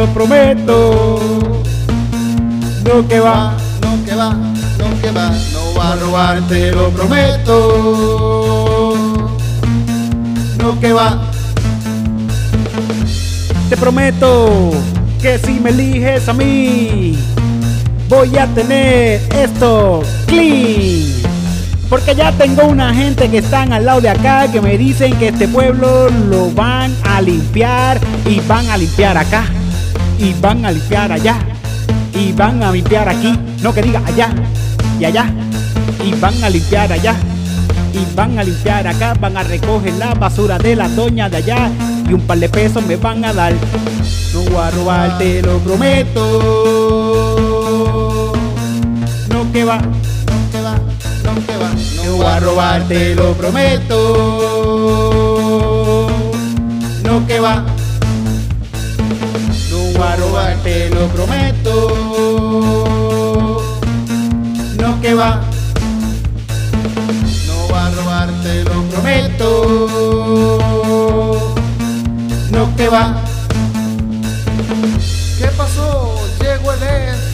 [0.00, 1.20] lo prometo.
[2.84, 6.88] No que va, no que va, no que va, no va a robar, te lo
[6.88, 8.94] prometo.
[10.58, 11.20] No que va,
[13.68, 14.70] Te prometo
[15.20, 17.18] que si me eliges a mí,
[18.08, 21.10] voy a tener esto clean.
[21.90, 25.28] Porque ya tengo una gente que están al lado de acá que me dicen que
[25.28, 29.44] este pueblo lo van a limpiar y van a limpiar acá
[30.20, 31.38] y van a limpiar allá
[32.14, 33.38] y van a limpiar aquí.
[33.62, 34.28] No que diga allá
[34.98, 35.32] y allá
[36.04, 37.14] y van a limpiar allá
[37.92, 41.70] y van a limpiar acá, van a recoger la basura de la doña de allá
[42.08, 43.52] y un par de pesos me van a dar.
[44.32, 46.22] No voy a robar, te lo prometo.
[49.28, 50.76] No que va, no que va,
[51.24, 51.70] no que va,
[52.04, 53.96] no voy a robar, te lo prometo.
[57.04, 57.64] No que va,
[60.70, 61.74] te lo prometo.
[64.78, 65.40] No que va,
[67.48, 69.48] no va a robar, te lo prometo.
[72.52, 73.16] No que va.
[75.38, 76.14] ¿Qué pasó?
[76.40, 76.78] Llegó el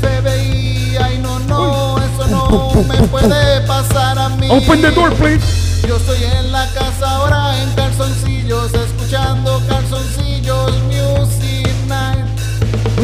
[0.00, 0.96] FBI.
[0.96, 4.48] Ay, no, no, eso no me puede pasar a mí.
[4.50, 5.66] Open the door, please.
[5.86, 8.15] Yo estoy en la casa ahora en calzoncillos,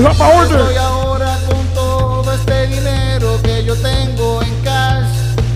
[0.02, 0.78] We have a Estoy order.
[0.78, 5.06] ahora con todo este dinero que yo tengo en cash,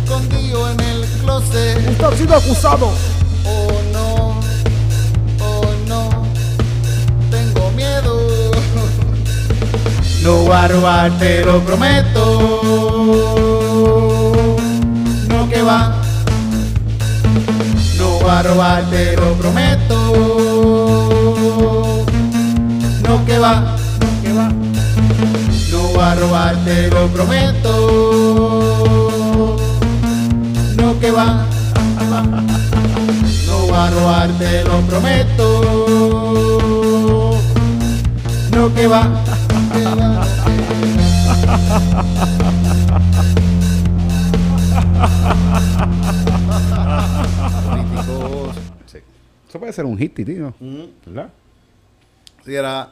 [0.04, 1.78] escondido en el closet.
[1.90, 2.90] Usted ha sido acusado.
[3.44, 4.40] Oh no,
[5.40, 6.08] oh no,
[7.30, 8.16] tengo miedo.
[10.22, 12.40] No voy a robar, te lo prometo.
[15.28, 15.94] No que va.
[17.98, 19.96] No voy a robar, te lo prometo.
[23.08, 23.75] No que va,
[26.06, 27.72] a robar, te lo prometo.
[30.76, 31.44] No que va.
[33.46, 35.46] No voy a robar, te lo prometo.
[38.52, 39.24] No que va.
[47.68, 48.56] Políticos.
[48.86, 48.98] Sí.
[49.48, 50.54] Eso puede ser un hit, tío.
[51.04, 51.30] ¿Verdad?
[52.44, 52.90] Sí, era.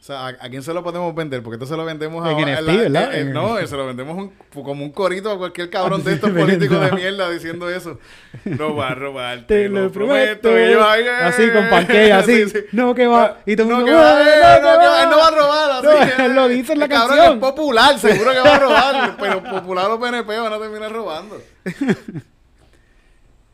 [0.00, 1.42] O sea, ¿a, a quién se lo podemos vender?
[1.42, 2.30] Porque esto se lo vendemos a.
[2.32, 3.14] NFT, la- ¿verdad?
[3.14, 4.32] eh, eh, no, se lo vendemos un-
[4.62, 7.98] como un corito a cualquier cabrón de estos políticos de mierda diciendo eso.
[8.44, 10.50] No va a robar, Te lo prometo.
[10.56, 12.44] Y ahí, eh, Así, con panqueque, así.
[12.72, 13.38] No, que va.
[13.44, 15.06] Y todo el no, mundo, que va, "No, eh, no, no, que va".
[15.06, 15.70] no va a robar.
[15.72, 16.14] Así, No, eh.
[16.26, 17.34] él lo dice en la El cabrón canción.
[17.34, 19.16] Es popular, seguro que va a robar.
[19.18, 21.42] pero popular o PNP van a terminar robando.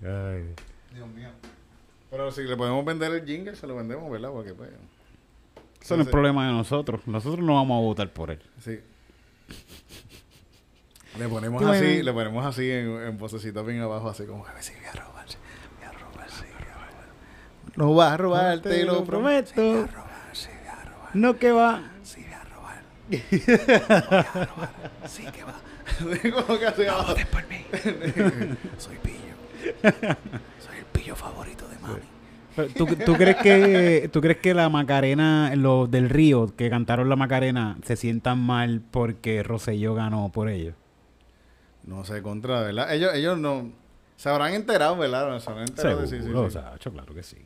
[0.01, 1.29] Dios mío.
[2.11, 4.29] Pero si le podemos vender el jingle, se lo vendemos, ¿verdad?
[4.31, 4.69] Porque pues.
[5.85, 7.03] Eso no es problema de nosotros.
[7.07, 8.41] Nosotros no vamos a votar por él.
[8.59, 8.81] Sí.
[11.19, 14.63] Le ponemos así, le ponemos así en, en vocecita bien abajo, así como, a ver
[14.63, 15.37] si voy a robar, sí,
[15.79, 17.07] voy a robar, sí, voy a robar.
[17.77, 19.53] No vas a robar, te lo prometo.
[19.53, 19.53] prometo.
[19.55, 21.83] Sí, voy a robar, sí, voy a robar, No que va.
[22.03, 22.83] sí, voy a robar.
[23.15, 24.71] No voy a robar,
[25.07, 26.43] sí que va.
[26.47, 27.15] como que abajo.
[27.31, 27.65] por mí.
[28.79, 29.35] Soy pillo.
[30.65, 32.01] Soy el pillo favorito de mami.
[32.77, 37.17] ¿Tú, tú crees que tú crees que la Macarena, los del Río que cantaron la
[37.17, 40.75] Macarena, se sientan mal porque Rosselló ganó por ellos?
[41.85, 42.93] No sé, contra, ¿verdad?
[42.95, 43.71] Ellos, ellos no...
[44.17, 45.39] Se habrán enterado, ¿verdad?
[45.41, 46.07] Se habrán enterado.
[46.07, 46.47] sí, sí, Seguro, sí.
[46.57, 47.37] o sea, yo claro que sí.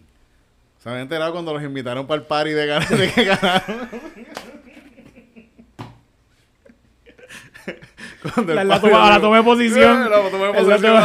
[0.78, 3.88] Se habían enterado cuando los invitaron para el party de, ganar, de que ganaron.
[8.34, 10.10] Cuando La- la toma- la toma de posición.
[10.10, 10.22] La
[10.54, 11.04] posición.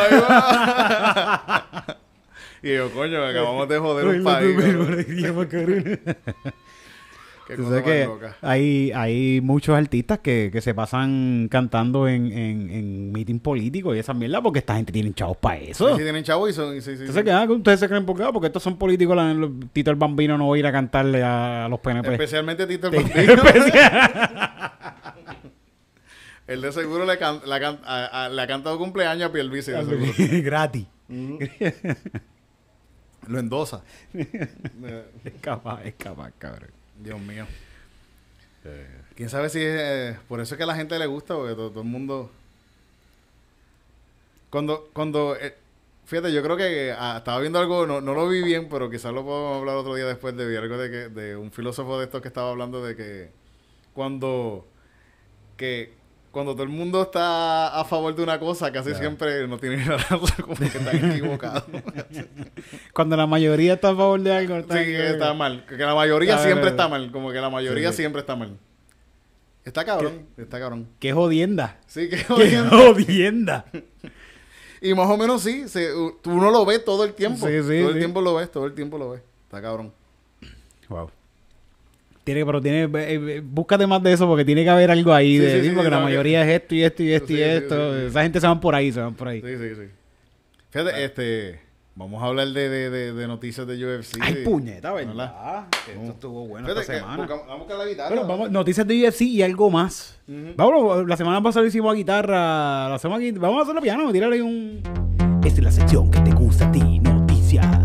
[2.63, 4.57] Y yo, coño, acabamos de joder un país.
[7.45, 8.09] Tú cosa sabes que
[8.41, 13.99] hay, hay muchos artistas que, que se pasan cantando en, en, en meeting políticos y
[13.99, 15.89] esa mierda porque esta gente tiene chavos para eso.
[15.89, 16.73] Sí, sí, tienen chavo y son...
[16.75, 17.23] Sí, sí, Entonces, sí.
[17.23, 17.31] ¿qué?
[17.31, 18.23] Ah, ustedes se creen por qué?
[18.31, 19.15] Porque estos son políticos.
[19.17, 22.13] la- los- Tito el Bambino no va a ir a cantarle a, los PNP.
[22.13, 23.43] Especialmente Tito el Bambino.
[26.47, 29.71] Él de seguro le, can- la can- a- a- le ha cantado cumpleaños a Pierluisi.
[29.71, 30.41] de.
[30.41, 30.85] Gratis.
[33.27, 33.83] Lo endosa.
[34.13, 36.69] Es capaz, es capaz, cabrón.
[36.99, 37.45] Dios mío.
[39.15, 39.75] Quién sabe si es.
[39.79, 42.31] eh, por eso es que a la gente le gusta, porque todo, todo el mundo.
[44.49, 44.89] Cuando.
[44.93, 45.55] cuando eh,
[46.05, 49.13] fíjate, yo creo que ah, estaba viendo algo, no, no lo vi bien, pero quizás
[49.13, 52.05] lo podemos hablar otro día después de vi algo de, que, de un filósofo de
[52.05, 53.31] estos que estaba hablando de que
[53.93, 54.67] cuando.
[55.57, 55.93] que
[56.33, 59.97] cuando todo el mundo está a favor de una cosa, casi siempre no tiene la
[59.97, 61.63] razón, como que están equivocados.
[62.91, 65.65] Cuando la mayoría está a favor de algo, Sí, está, que está mal.
[65.67, 66.43] Que la mayoría Claro.
[66.43, 67.11] siempre está mal.
[67.11, 68.01] Como que la mayoría Sí, sí.
[68.01, 68.57] siempre está mal.
[69.63, 70.25] Está cabrón.
[70.35, 70.89] Está cabrón.
[70.99, 71.77] Qué jodienda.
[71.87, 72.69] Sí, Qué jodiendo.
[72.93, 73.65] jodienda.
[74.81, 75.69] Y más o menos sí.
[75.69, 75.91] se-
[76.21, 77.47] tú no lo ves todo el tiempo.
[77.47, 77.99] Sí, sí, todo el sí.
[77.99, 78.51] tiempo lo ves.
[78.51, 79.21] Todo el tiempo lo ves.
[79.45, 79.93] Está cabrón.
[80.89, 81.09] Wow.
[82.23, 82.89] Tiene, pero tiene, eh,
[83.37, 85.75] eh, búscate más de eso porque tiene que haber algo ahí Sí, de, sí, sí,
[85.75, 87.97] porque la no, que- mayoría es esto y esto y esto y esto.
[87.97, 89.41] Esa gente se van por ahí, se van por ahí.
[89.41, 89.87] Sí, sí, sí.
[90.69, 91.59] Fíjate, este...
[91.95, 94.17] Vamos a hablar de, de, de, de noticias de UFC.
[94.19, 95.09] Ay, puñeta, ¿verdad?
[95.13, 95.65] ¿Verdad?
[95.93, 97.17] Esto estuvo bueno Fíjate, esta semana.
[97.17, 98.23] buscamos- vamos a la guitarra.
[98.23, 100.19] Vamos, noticias de UFC y algo más.
[100.55, 102.89] Vamos, la semana pasada hicimos a guitarra.
[102.89, 104.81] La semana vamos a hacerlo piano, tirarle un.
[105.45, 107.82] Esta es la sección que te gusta a ti, noticias.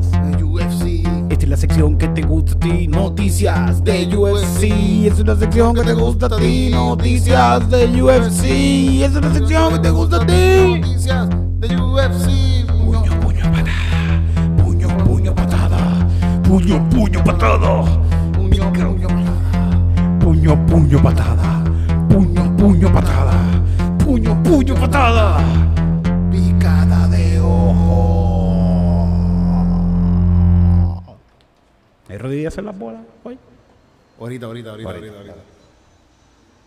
[1.49, 4.65] Es la sección que te gusta a ti, noticias de UFC.
[5.07, 8.45] Es la sección que te gusta a ti, noticias de UFC.
[9.03, 10.79] Es la sección que te gusta a ti.
[10.79, 12.67] Noticias de UFC.
[12.69, 13.67] Puño, puño, patada.
[14.59, 16.07] Puño, puño, patada.
[16.43, 17.85] Puño, puño, patada.
[18.35, 19.09] Puño, puño.
[20.21, 21.65] Puño, puño, patada.
[22.11, 23.33] Puño, puño, patada.
[24.05, 25.68] Puño, puño, patada.
[32.19, 33.39] ¿Hay rodillas en las bolas hoy?
[34.19, 35.47] Ahorita, ahorita, ahorita, Ahorita, ahorita, ahorita.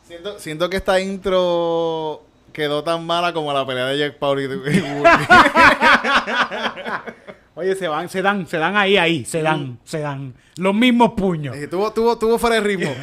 [0.07, 4.45] Siento, siento que esta intro quedó tan mala como la pelea de Jack Paul y.
[7.55, 10.33] Oye, se van, se dan, se dan ahí, ahí, se dan, se dan.
[10.55, 11.53] Los mismos puños.
[11.57, 12.89] Eh, tuvo, tuvo, tuvo fuera de ritmo.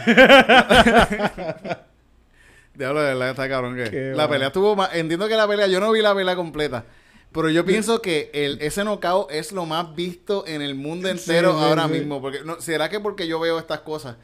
[2.75, 3.91] Diablo, de verdad está cabrón que.
[3.91, 4.29] Qué La bueno.
[4.31, 4.95] pelea estuvo más.
[4.95, 6.83] Entiendo que la pelea, yo no vi la pelea completa.
[7.33, 11.53] Pero yo pienso que el, ese knockout es lo más visto en el mundo entero
[11.59, 11.91] sí, ahora sí.
[11.95, 12.21] mismo.
[12.21, 14.17] Porque, no, ¿Será que porque yo veo estas cosas?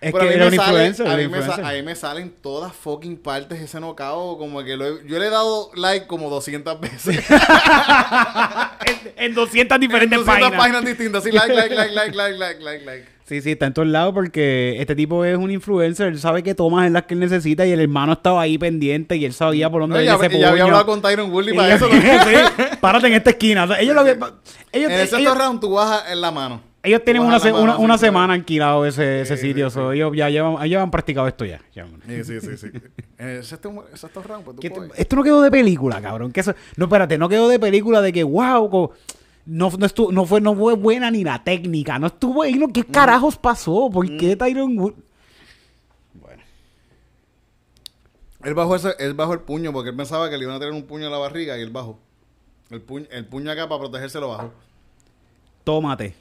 [0.00, 1.06] Es Pero que a mí, era me sale- influencer.
[1.06, 4.36] a, mí me sa- a mí me salen todas fucking partes ese knockout.
[4.36, 7.24] Como que lo he- yo le he dado like como 200 veces.
[8.86, 10.60] en, en 200 diferentes 200 páginas.
[10.60, 11.22] páginas distintas.
[11.24, 13.11] Sí, like, like, like, like, like, like, like, like.
[13.24, 16.08] Sí, sí, está en todos lados porque este tipo es un influencer.
[16.08, 19.16] Él sabe que tomas es las que él necesita y el hermano estaba ahí pendiente
[19.16, 21.88] y él sabía por dónde ya, ese ya había hablado con Tyron Woodley para eso.
[21.90, 23.64] sí, párate en esta esquina.
[23.64, 24.18] O sea, ellos, lo habían-
[24.72, 26.60] ellos, En el sexto round tú bajas en la mano.
[26.82, 29.70] ellos tienen una, se- mano, una, una semana alquilado ese, ese Sí, sitio.
[29.70, 31.60] sí, so, ellos ya llevan, ellos han practicado esto ya.
[31.72, 32.56] Sí, sí, sí.
[32.56, 32.66] sí.
[33.18, 36.32] En el sexto, sexto round, pues tú esto, no quedó de película, cabrón.
[36.32, 38.92] Que eso, no, espérate, no quedó de película de que, wow, co-
[39.44, 41.98] no, no, estuvo, no, fue, no fue buena ni la técnica.
[41.98, 42.58] No estuvo ahí.
[42.72, 43.90] ¿Qué carajos pasó?
[43.92, 44.94] ¿Por qué Tyron Wood?
[46.14, 46.42] Bueno.
[48.44, 50.74] Él bajó, ese, él bajó el puño porque él pensaba que le iban a tener
[50.74, 51.98] un puño en la barriga y él bajó.
[52.70, 54.52] El puño, el puño acá para protegerse lo bajó.
[55.64, 56.14] Tómate.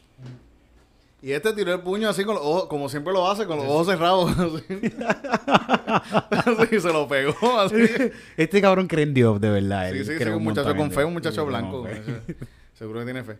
[1.23, 3.67] Y este tiró el puño así con los ojos, como siempre lo hace, con los
[3.67, 4.31] ojos cerrados.
[4.39, 4.63] Así,
[6.63, 7.59] Así, se lo pegó.
[7.59, 7.75] Así.
[8.37, 9.91] Este cabrón cree en Dios, de verdad.
[9.91, 11.85] Sí, Él sí, sí, un muchacho con fe, un muchacho blanco.
[12.81, 13.37] Seguro que tiene fe.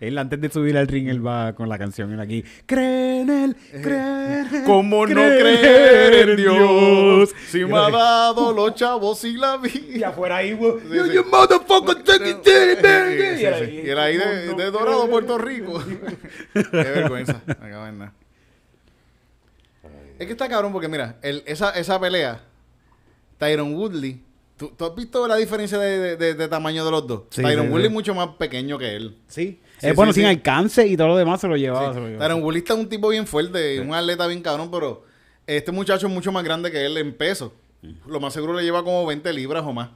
[0.00, 2.42] Él antes de subir al ring, él va con la canción él aquí.
[2.66, 7.30] Cree en él, cree en él, ¿Cómo no cree creer en Dios?
[7.46, 10.08] Si Y me ha dado los chavos y la Y vida.
[10.08, 10.80] afuera ahí, güey.
[10.80, 11.12] Sí, "You- sí.
[11.14, 13.36] you motherfucker, take it, take it, take it".
[13.38, 13.90] Sí, sí, Y sí.
[13.92, 15.10] ahí, Y de, "¿Cómo no de Dorado, creer?".
[15.10, 15.84] Puerto Rico.
[16.52, 17.40] Qué vergüenza.
[17.46, 18.12] Acaba nada.
[20.18, 22.40] Es que está cabrón porque mira, el- esa, esa pelea,
[23.38, 24.20] Tyron Woodley,
[24.56, 27.22] ¿tú, tú has visto la diferencia de, de- de- de tamaño de los dos?
[27.30, 27.86] Sí, Tyron sí, Woodley sí.
[27.88, 29.16] es mucho más pequeño que él.
[29.28, 29.60] Sí.
[29.78, 31.92] Sí, Eh, bueno, sin alcance y todo lo demás se lo llevaba.
[31.92, 32.26] Se lo llevaba.
[32.26, 35.04] Tyron Woodley está un tipo bien fuerte, un atleta bien cabrón, pero
[35.46, 37.52] este muchacho es mucho más grande que él en peso.
[38.06, 39.90] Lo más seguro le lleva como 20 libras o más.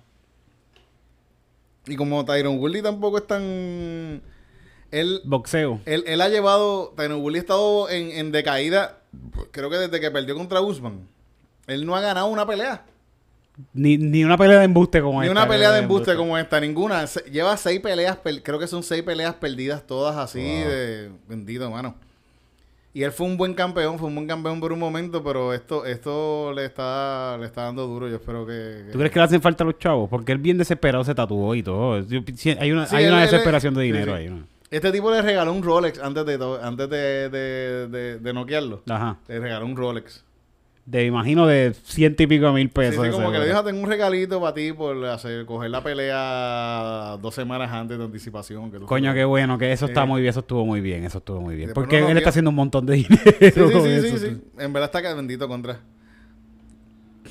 [1.87, 4.23] Y como Tyron Woodley tampoco es tan...
[4.90, 5.81] Él, Boxeo.
[5.85, 6.92] él, él ha llevado...
[6.97, 8.99] Tyron Woodley ha estado en, en decaída,
[9.53, 11.07] creo que desde que perdió contra Usman.
[11.69, 12.85] Él no ha ganado una pelea.
[13.73, 15.40] Ni, ni una pelea de embuste como Ni esta.
[15.40, 17.07] una pelea de embuste como esta, ninguna.
[17.07, 20.69] Se- lleva seis peleas, per- creo que son seis peleas perdidas todas así Wow.
[20.71, 21.95] de bendito, mano.
[22.92, 25.85] Y él fue un buen campeón, fue un buen campeón por un momento, pero esto
[25.85, 28.09] esto le está le está dando duro.
[28.09, 28.85] Yo espero que...
[28.87, 30.09] que- ¿Tú crees que le hacen falta a los chavos?
[30.09, 31.95] Porque él bien desesperado se tatuó y todo.
[31.95, 34.19] Hay una, Sí, hay él- una él- desesperación de dinero sí.
[34.23, 34.29] ahí.
[34.31, 34.47] ¿no?
[34.71, 38.83] Este tipo le regaló un Rolex antes de antes de, de, de, de noquearlo.
[38.88, 39.16] Ajá.
[39.29, 40.25] Le regaló un Rolex.
[40.87, 43.05] De, imagino, de ciento y pico mil pesos.
[43.05, 47.16] sí, como que le dijo, tengo un regalito para ti por hacer, coger la pelea
[47.20, 48.70] dos semanas antes de anticipación.
[48.70, 50.07] Que Coño, qué bueno, que eso está Eh.
[50.07, 51.72] muy bien, eso estuvo muy bien, eso estuvo muy bien.
[51.75, 53.20] Porque no él está haciendo un montón de dinero.
[53.40, 54.18] Sí, sí, sí, eso.
[54.18, 54.37] sí.
[54.61, 55.81] En verdad está que bendito contra.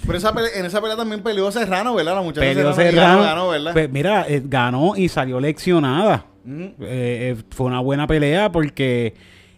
[0.06, 2.16] Pero esa en esa pelea también peleó Serrano, ¿verdad?
[2.16, 3.72] La muchacha Peleó Serrano, ganó, ¿verdad?
[3.72, 6.26] Pues mira, eh, ganó y salió leccionada.
[6.46, 9.14] Eh, eh, fue una buena pelea porque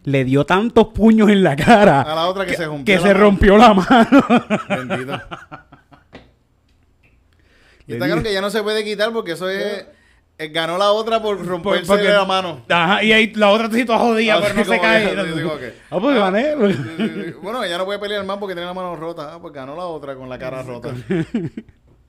[0.08, 3.02] le dio tantos puños en la cara A la otra que se rompió que la
[3.08, 3.20] se mano.
[3.20, 4.24] rompió la mano.
[4.70, 5.22] Bendito.
[7.88, 9.86] Y está claro que ya no se puede quitar porque eso es...
[10.38, 12.64] eh, ganó la otra por romperse porque- la mano.
[12.70, 15.10] Ajá, y ahí la otra sí toda jodida, Así pero no se cae.
[15.10, 16.54] que- como que- Ah, pues gané.
[16.56, 17.32] Sí, sí, sí.
[17.42, 19.34] Bueno, ella no puede pelear más porque tiene la mano rota.
[19.34, 20.94] Ah, pues ganó la otra con la cara rota.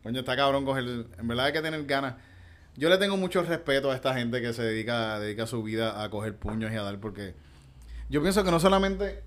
[0.04, 0.84] Coño, está cabrón coger...
[1.18, 2.14] En verdad hay que tener ganas.
[2.76, 6.10] Yo le tengo mucho respeto a esta gente que se dedica, dedica su vida a
[6.10, 7.34] coger puños y a dar porque...
[8.08, 9.22] Yo pienso que no solamente...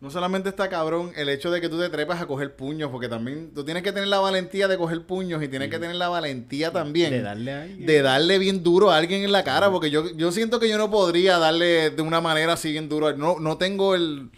[0.00, 3.08] No solamente está cabrón el hecho de que tú te trepas a coger puños, porque
[3.08, 6.08] también tú tienes que tener la valentía de coger puños y tienes que tener la
[6.08, 10.10] valentía también De darle de darle bien duro a alguien en la cara, porque yo,
[10.16, 13.16] yo siento que yo no podría darle de una manera así bien duro.
[13.16, 14.30] No, no tengo el...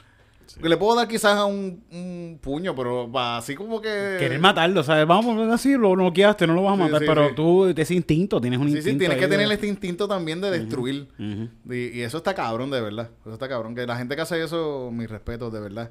[0.62, 4.16] Le puedo dar quizás a un, un puño, pero va así como que...
[4.18, 5.06] Querer matarlo, ¿sabes?
[5.06, 7.34] Vamos a decir, lo noqueaste, no lo vas a Sí, matar, sí, pero sí.
[7.34, 8.92] tú, ese instinto, tienes un Sí, instinto.
[8.94, 11.08] sí, tienes que tener este instinto también de destruir.
[11.18, 13.10] Y, y eso está cabrón, de verdad.
[13.22, 13.74] Eso está cabrón.
[13.74, 15.90] Que la gente que hace eso, mis respetos, de verdad.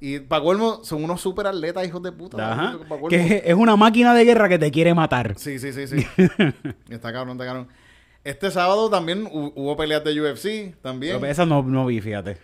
[0.00, 2.52] Y para colmo, son unos super atletas, hijos de puta.
[2.52, 2.78] Ajá.
[3.08, 5.34] Que es una máquina de guerra que te quiere matar.
[5.36, 6.06] Sí, sí, sí, sí.
[6.88, 7.68] está cabrón, está cabrón.
[8.24, 11.16] Este sábado también hu- hubo peleas de UFC, también.
[11.18, 12.36] Pero esa no, no vi, fíjate.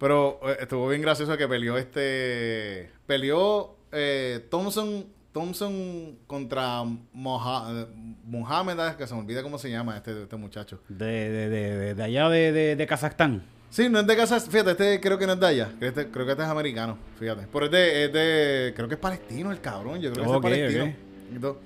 [0.00, 2.90] Pero eh, estuvo bien gracioso que peleó este.
[3.06, 6.82] Peleó eh, Thompson, Thompson contra
[7.14, 7.86] Moha-
[8.24, 10.80] Mohamed, que se me olvida cómo se llama este, este muchacho.
[10.88, 13.42] De, de, de, de, allá de, de, de Kazajstán.
[13.68, 14.40] Sí, no es de casa.
[14.40, 15.70] Fíjate, este creo que no es de allá.
[15.80, 16.98] Este- creo que este es americano.
[17.18, 17.46] Fíjate.
[17.52, 18.72] Pero es de, es de.
[18.74, 20.00] Creo que es palestino el cabrón.
[20.00, 21.56] Yo creo que Ok, es palestino.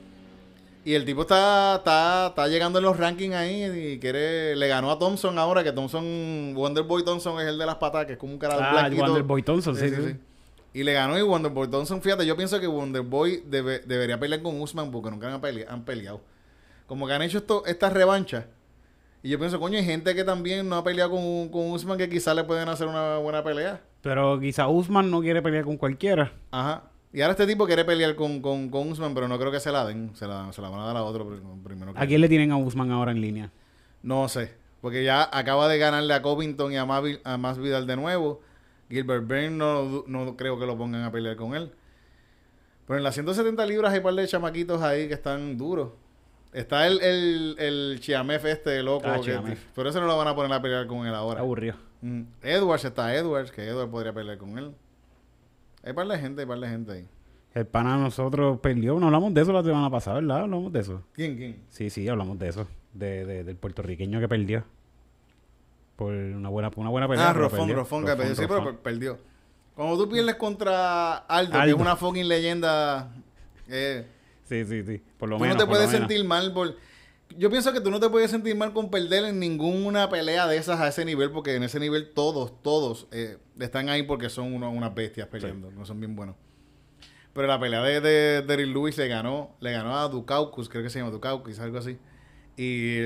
[0.86, 4.54] Y el tipo está, está, está llegando en los rankings ahí y quiere.
[4.54, 6.54] Le ganó a Thompson ahora, que Thompson.
[6.54, 9.02] Wonderboy Thompson es el de las patas, que es como un cara Ah, blanquito.
[9.04, 10.16] Wonderboy Thompson, sí, sí, sí.
[10.74, 14.60] Y le ganó y Wonderboy Thompson, fíjate, yo pienso que Wonderboy debe- debería pelear con
[14.60, 16.20] Usman porque nunca han, han peleado.
[16.86, 18.44] Como que han hecho esto, estas revanchas.
[19.22, 22.10] Y yo pienso, coño, hay gente que también no ha peleado con, con Usman que
[22.10, 23.80] quizás le pueden hacer una buena pelea.
[24.02, 26.32] Pero quizá Usman no quiere pelear con cualquiera.
[26.50, 26.90] Ajá.
[27.14, 29.70] Y ahora este tipo quiere pelear con, con, con Usman, pero no creo que se
[29.70, 30.10] la den.
[30.16, 31.94] Se la, se la van a dar a otro prim- primero.
[31.94, 33.50] que- ¿A quién le tienen a Usman ahora en línea?
[34.02, 34.52] No sé.
[34.80, 38.42] Porque ya acaba de ganarle a Covington y a, Mavi- a Masvidal de nuevo.
[38.90, 41.70] Gilbert Burns no, no creo que lo pongan a pelear con él.
[42.86, 45.90] Pero en las 170 libras hay un par de chamaquitos ahí que están duros.
[46.52, 49.06] Está el, el, el Chiamef este loco.
[49.08, 51.40] Ah, que- pero ese no lo van a poner a pelear con él ahora.
[51.40, 51.76] aburrido.
[52.02, 52.22] Mm.
[52.42, 54.72] Edwards está Edwards, que Edwards podría pelear con él.
[55.84, 57.06] Hay par de gente, hay par de gente ahí.
[57.54, 58.98] El pana nosotros perdió.
[58.98, 60.40] No hablamos de eso la semana pasada, ¿verdad?
[60.40, 61.02] Hablamos de eso.
[61.12, 61.56] ¿Quién, quién?
[61.68, 62.66] Sí, sí, hablamos de eso.
[62.92, 64.64] De, de- del puertorriqueño que perdió.
[65.96, 67.30] Por una buena, una buena pelea.
[67.30, 67.70] Ah, Rofón.
[67.72, 68.34] Rofón, que perdió.
[68.34, 69.18] Sí, pero perdió.
[69.76, 73.12] Cuando tú pierdes contra Aldo, que es una fucking leyenda,
[73.68, 74.06] eh,
[74.44, 75.00] Sí, sí, sí.
[75.18, 75.56] Por lo tú menos.
[75.56, 76.08] no te puedes menos.
[76.08, 76.74] sentir mal por...
[77.36, 80.56] Yo pienso que tú no te puedes sentir mal con perder en ninguna pelea de
[80.56, 84.52] esas a ese nivel, porque en ese nivel todos, todos eh, están ahí porque son
[84.54, 86.36] uno- unas bestias peleando, no son bien buenos.
[87.32, 90.90] Pero la pelea de, de, Derrick Lewis le ganó, le ganó a Dukaukus, creo que
[90.90, 91.98] se llama Dukaukus, algo así.
[92.56, 92.98] Y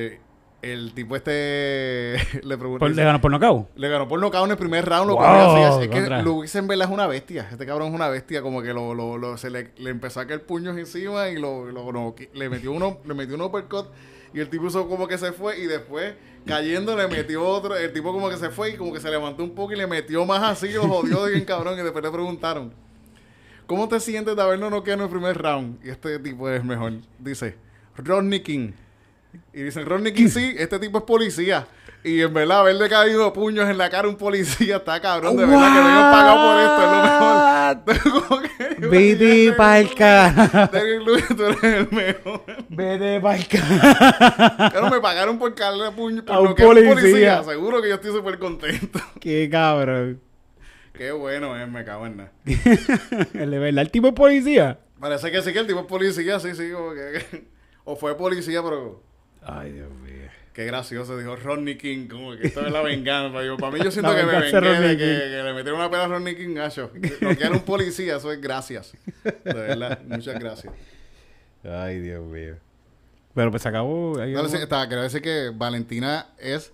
[0.61, 2.87] el tipo este le preguntó...
[2.87, 3.69] ¿Le ganó por nocaut?
[3.77, 5.09] Le ganó por nocaut en el primer round.
[5.09, 5.85] Lo Wow, así.
[5.85, 6.23] Es que.
[6.23, 7.49] Luis en verdad es una bestia.
[7.51, 8.43] Este cabrón es una bestia.
[8.43, 11.65] Como que lo, lo, lo- se le, le empezó a caer puños encima y lo,
[11.71, 13.87] lo- no, le metió uno, le metió un uppercut.
[14.33, 16.15] Y el tipo hizo como que se fue y después
[16.47, 17.77] cayendo le metió otro.
[17.77, 19.87] El tipo como que se fue y como que se levantó un poco y le
[19.87, 20.73] metió más así.
[20.73, 21.79] Lo jodió de bien cabrón.
[21.79, 22.73] Y después le preguntaron,
[23.67, 25.85] ¿cómo te sientes de habernos noqueado en el primer round?
[25.85, 26.93] Y este tipo es mejor.
[27.19, 27.57] Dice,
[27.97, 28.73] Rodney King.
[29.53, 31.67] Y dicen, Rodney King, sí, este tipo es policía.
[32.05, 35.37] Y en verdad, haberle caído puños en la cara a un policía está cabrón.
[35.37, 38.43] De verdad que me han pagado por esto, es lo mejor.
[38.81, 40.69] Vete pa'l cara.
[40.73, 42.43] Derrick Lewis, tú eres el mejor.
[42.69, 44.71] Vete pa'l cara.
[44.71, 46.95] Claro, me pagaron por por A un noquear a un policía.
[46.95, 47.45] policía.
[47.45, 49.01] Seguro que yo estoy súper contento.
[49.21, 50.21] Qué cabrón.
[50.93, 52.33] Qué bueno es, me cago en nada.
[53.35, 54.81] El de verdad, el tipo es policía.
[54.99, 56.73] Parece que sí que el tipo es policía, sí, sí.
[56.73, 57.45] Como que,
[57.85, 59.01] o fue policía, pero...
[59.43, 60.08] Ay, Dios mío.
[60.59, 63.45] Qué gracioso, dijo Rodney King, como que esto es la venganza.
[63.45, 66.07] Yo, para mí yo siento La que me vengué de que, le metieron una peda
[66.07, 66.91] a Rodney King, gacho.
[67.21, 68.93] No que era un policía, eso es gracias.
[69.23, 70.75] De verdad, muchas gracias.
[71.63, 72.57] Ay, Dios mío.
[73.37, 74.19] Pero pues se acabó.
[74.19, 76.73] ahí No, quería decir que Valentina es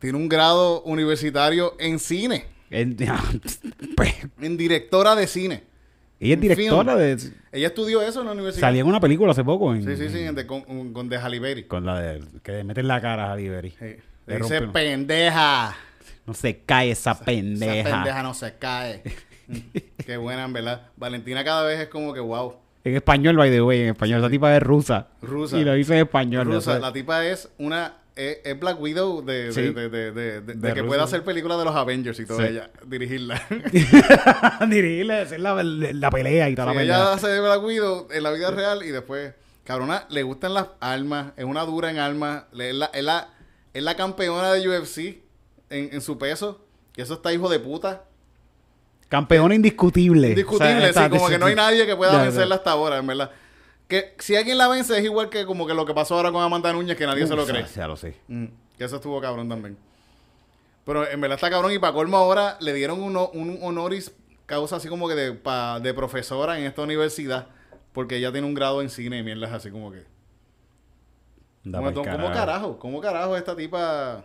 [0.00, 2.46] tiene un grado universitario en cine.
[2.68, 2.96] En-
[4.40, 5.62] En directora de cine.
[6.20, 6.98] Ella es directora film.
[6.98, 7.58] de...
[7.58, 8.68] Ella estudió eso en la universidad.
[8.68, 9.74] Salía en una película hace poco.
[9.74, 11.64] En, Sí, sí, sí, en de- con, con de Halle Berry.
[11.64, 12.22] Con la de...
[12.42, 13.70] Que le meten la cara a Halle Berry.
[13.70, 13.84] Sí.
[14.26, 15.76] Le Le dice pendeja.
[16.26, 17.74] No se cae esa pendeja.
[17.88, 19.02] Esa pendeja no se cae.
[19.48, 19.60] Mm,
[20.04, 20.88] Qué buena, en verdad.
[20.98, 22.54] Valentina cada vez es como que wow.
[22.84, 24.18] En español, by the way, en español.
[24.20, 25.06] Esa tipa es rusa.
[25.22, 25.56] Rusa.
[25.58, 26.44] Y lo dice en español.
[26.44, 27.94] Rusa, la tipa es una.
[28.20, 29.62] Es, es Black Widow de, de- Sí.
[29.72, 29.88] de,
[30.42, 32.46] de, que pueda hacer películas de los Avengers y todo Sí.
[32.48, 32.68] ella.
[32.84, 33.40] Dirigirla.
[34.68, 37.12] Dirigirle, hacer la, la pelea y toda Sí, la ella pelea.
[37.12, 41.32] hace de Black Widow en la vida real y después, cabrona, le gustan las armas,
[41.36, 43.28] es una dura en armas, le- es la, es la,
[43.72, 44.98] es la campeona de UFC
[45.70, 48.02] en, en su peso, que eso está hijo de puta.
[49.08, 50.30] Campeona indiscutible.
[50.30, 52.98] Indiscutible, O sea, está- sí, como que no hay nadie que pueda vencerla hasta ahora,
[52.98, 53.30] en verdad.
[53.88, 56.42] Que si alguien la vence es igual que como que lo que pasó ahora con
[56.42, 57.64] Amanda Núñez, que nadie se lo cree.
[57.74, 58.14] Ya lo sé.
[58.28, 58.44] Mm,
[58.76, 59.76] que eso estuvo cabrón también.
[60.84, 64.12] Pero en verdad está cabrón y para colmo ahora le dieron uno- un honoris
[64.46, 67.46] causa así como que de, pa- de profesora en esta universidad
[67.92, 70.04] porque ella tiene un grado en cine y mierdas así como que...
[71.78, 72.78] ¿Cómo, pa'l cómo carajo?
[72.78, 74.24] ¿Cómo carajo esta tipa...?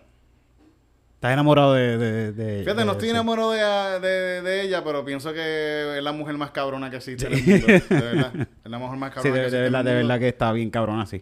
[1.24, 3.62] Estás enamorado de, de, de- Fíjate, de- no estoy enamorado de,
[4.06, 7.44] de, de ella, pero pienso que es la mujer más cabrona que existe en el
[7.46, 7.68] mundo.
[7.68, 8.34] De verdad.
[8.66, 10.28] Es la mujer más Sí, cabrona de, que de existe en verdad, de verdad que
[10.28, 11.22] está bien cabrona, sí.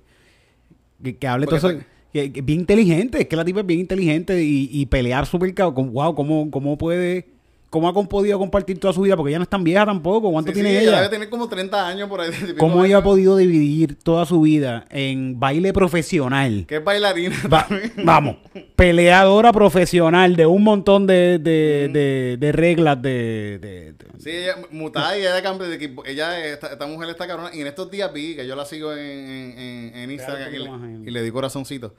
[1.04, 1.84] Que, que hable Porque todo eso.
[2.12, 5.54] Que, que bien inteligente, es que la tipa es bien inteligente y, y pelear súper
[5.54, 5.94] cabrón.
[5.94, 7.28] Wow, ¿cómo, ¿cómo puede,
[7.72, 9.16] cómo ha podido compartir toda su vida?
[9.18, 10.32] Porque ella no es tan vieja tampoco.
[10.32, 10.98] ¿Cuánto Sí, tiene sí, ella?
[10.98, 12.30] debe tener como 30 años por ahí.
[12.60, 16.66] ¿Cómo ella ha podido dividir toda su vida en baile profesional?
[16.68, 17.68] Que es bailarina Va-
[18.04, 18.36] vamos,
[18.76, 25.22] peleadora profesional de un montón de, de, de- de reglas de, Sí, ella mutada y
[25.22, 26.06] ella cambia de equipo.
[26.06, 27.50] Ella, esta, esta mujer está cabrona.
[27.56, 31.10] Y en estos días vi que yo la sigo en, en, en- Instagram y le,
[31.10, 31.96] y le di corazoncito.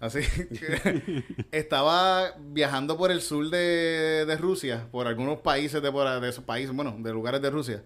[0.00, 6.20] Así que estaba viajando por el sur de, de Rusia, por algunos países de, por,
[6.20, 7.82] de esos países, bueno, de lugares de Rusia.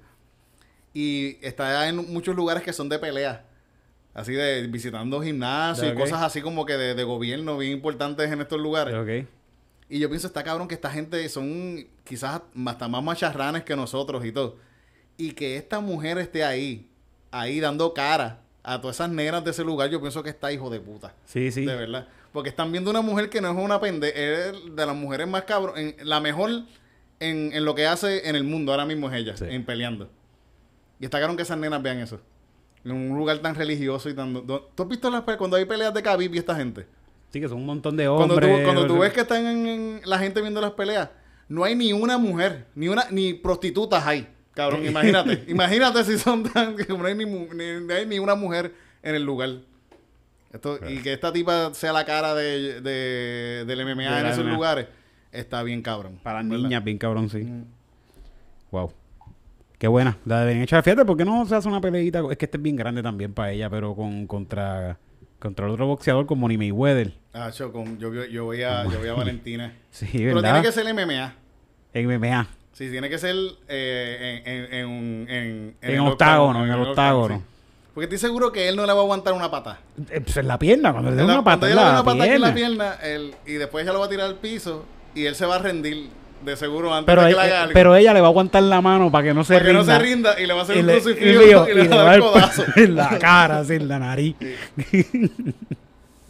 [0.94, 3.44] Y está en muchos lugares que son de pelea.
[4.14, 8.40] Así de visitando gimnasios y cosas así como que de, de gobierno bien importantes en
[8.40, 8.94] estos lugares.
[9.88, 14.24] Y yo pienso, está cabrón que esta gente son quizás hasta más macharranes que nosotros
[14.24, 14.56] y todo.
[15.16, 16.90] Y que esta mujer esté ahí,
[17.30, 18.40] ahí dando cara
[18.72, 21.14] a todas esas negras de ese lugar, yo pienso que está hijo de puta.
[21.24, 21.64] Sí, sí.
[21.64, 22.08] De verdad.
[22.32, 25.42] Porque están viendo una mujer que no es una pendeja, es de las mujeres más
[25.44, 26.50] cabrón, en- la mejor
[27.20, 29.46] en, en lo que hace en el mundo ahora mismo es ella, Sí.
[29.48, 30.08] en peleando.
[31.00, 32.20] Y está cabrón que esas nenas vean eso.
[32.84, 34.34] En un lugar tan religioso y tan...
[34.46, 36.86] ¿Tú has visto las cuando hay peleas de Khabib y esta gente?
[37.30, 38.58] Sí, que son un montón de Cuando hombres.
[38.58, 41.10] tú, cuando tú ves que están en, en la gente viendo las peleas,
[41.48, 44.28] no hay ni una mujer, ni una ni prostitutas hay.
[44.58, 45.44] Cabrón, imagínate.
[45.48, 46.74] imagínate si son tan...
[46.76, 49.50] que no hay ni, mu- ni- ni hay ni una mujer en el lugar.
[50.52, 54.44] Esto, y que esta tipa sea la cara de, de- del MMA De en esos
[54.44, 54.52] MMA.
[54.54, 54.86] lugares,
[55.30, 56.18] está bien cabrón.
[56.22, 56.56] Para ¿verdad?
[56.58, 57.38] niñas, bien cabrón, sí.
[57.38, 57.64] Mm.
[58.72, 58.92] Wow.
[59.78, 60.16] Qué buena.
[60.24, 60.82] La deben echar.
[60.82, 62.20] Fíjate, ¿por qué no se hace una peleita?
[62.30, 64.98] Es que este es bien grande también para ella, pero con contra
[65.38, 67.12] contra el otro boxeador como Money Mayweather.
[67.32, 69.72] Ah, cho, con- yo, yo voy a, yo voy a Valentina.
[69.92, 70.54] Sí, Pero ¿verdad?
[70.60, 71.34] tiene que ser MMA.
[71.94, 72.48] En MMA.
[72.72, 73.34] Sí, tiene que ser
[73.68, 77.36] eh, en, en, en, en, el octágono, en el octágono.
[77.38, 77.42] sí.
[77.94, 79.80] Porque estoy seguro que él no le va a aguantar una pata.
[80.10, 81.92] Eh, pues en la pierna, cuando le La- una cuando pata ella le dé la
[81.94, 82.94] una pata en la pierna.
[83.02, 84.84] él- y después ella lo va a tirar al piso
[85.16, 86.08] y él se va a rendir
[86.44, 87.72] de seguro antes Pero, de que eh, le haga algo.
[87.74, 89.80] pero ella le va a aguantar la mano para que no se para que no
[89.80, 89.96] rinda.
[89.96, 91.88] se rinda y le va a hacer Y un le, crucifijo y le- y le
[91.88, 92.64] va a dar el codazo.
[92.76, 94.36] en la cara, así, en la nariz.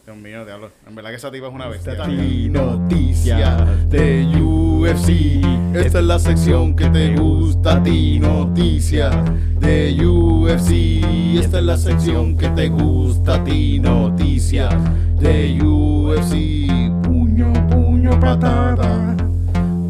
[0.09, 0.70] Dios mío, diablo.
[0.86, 1.92] En verdad que esa tipa es una bestia.
[2.09, 5.44] Y noticias de UFC.
[5.76, 8.18] Esta es la sección que te gusta a ti.
[8.18, 9.14] Noticias
[9.61, 11.04] de UFC.
[11.38, 13.80] Esta es la sección que te gusta a ti.
[13.80, 14.74] Noticias
[15.20, 16.70] de UFC.
[17.02, 19.14] Puño, puño, patada.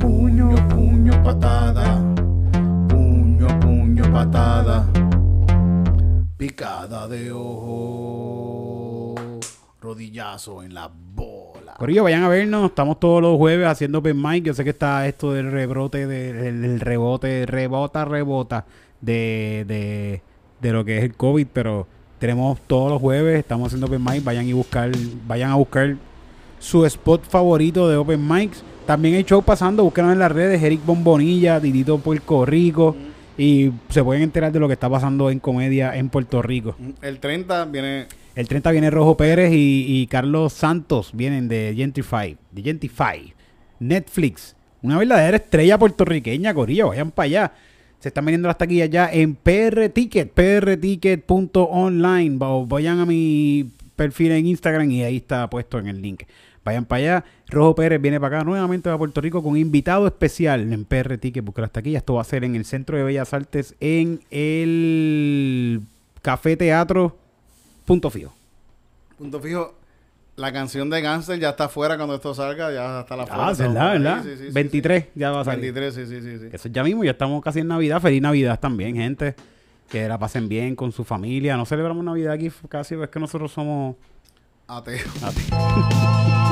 [0.01, 2.03] Puño, puño, patada.
[2.89, 4.85] Puño, puño, patada.
[6.37, 8.28] Picada de ojo.
[10.03, 11.75] Rodillazo en la bola.
[11.77, 12.67] Corillo, vayan a vernos.
[12.71, 14.45] Estamos todos los jueves haciendo open mic.
[14.45, 18.65] Yo sé que está esto del rebrote, de- del, del rebote, rebota, rebota
[19.01, 20.23] de, de,
[20.61, 21.89] de lo que es el COVID, pero
[22.21, 24.23] tenemos todos los jueves, estamos haciendo open mic.
[24.23, 24.93] Vayan y buscar,
[25.27, 25.97] vayan a buscar
[26.61, 28.63] su spot favorito de open mics.
[28.87, 32.95] También hay show pasando, búsquenos en las redes, Eric Bombonilla, Didito Puerto Rico.
[33.37, 36.77] Y se pueden enterar de lo que está pasando en comedia en Puerto Rico.
[37.03, 38.07] El 30 viene
[38.39, 43.35] El 30 viene Rojo Pérez y, Carlos Santos vienen de Gentify, de Gentify,
[43.81, 47.53] Netflix, una verdadera estrella puertorriqueña, Corillo, vayan para allá.
[47.99, 52.39] Se están vendiendo las taquillas ya en PR Ticket, prticket.online.
[52.39, 56.23] Va- Vayan a mi perfil en Instagram y ahí está puesto en el link.
[56.65, 57.25] Vayan para allá.
[57.49, 61.45] Rojo Pérez viene para acá nuevamente a Puerto Rico con invitado especial en PR Ticket,
[61.45, 65.81] porque hasta aquí esto va a ser en el Centro de Bellas Artes en el
[66.23, 67.17] Café Teatro
[67.89, 68.33] Punto Fijo.
[69.17, 69.75] Punto fijo.
[70.37, 73.93] La canción de Gangster ya está afuera cuando esto salga, ya está la Ah, ¿verdad?
[73.95, 74.25] ¿verdad?
[74.53, 75.73] 23 ya va a salir.
[75.73, 76.39] 23, sí, sí, sí.
[76.39, 76.47] sí.
[76.53, 78.01] Eso ya mismo, ya estamos casi en Navidad.
[78.01, 79.35] Feliz Navidad también, gente.
[79.89, 81.57] Que la pasen bien con su familia.
[81.57, 83.97] No celebramos Navidad aquí casi, es que nosotros somos
[84.69, 84.99] Ateo.
[85.25, 86.45] ateos.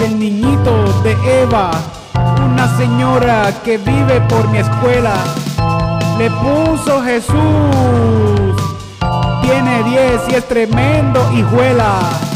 [0.00, 1.70] el niñito de Eva,
[2.44, 5.14] una señora que vive por mi escuela.
[6.18, 7.36] Le puso Jesús,
[9.42, 12.27] tiene 10 y es tremendo hijuela.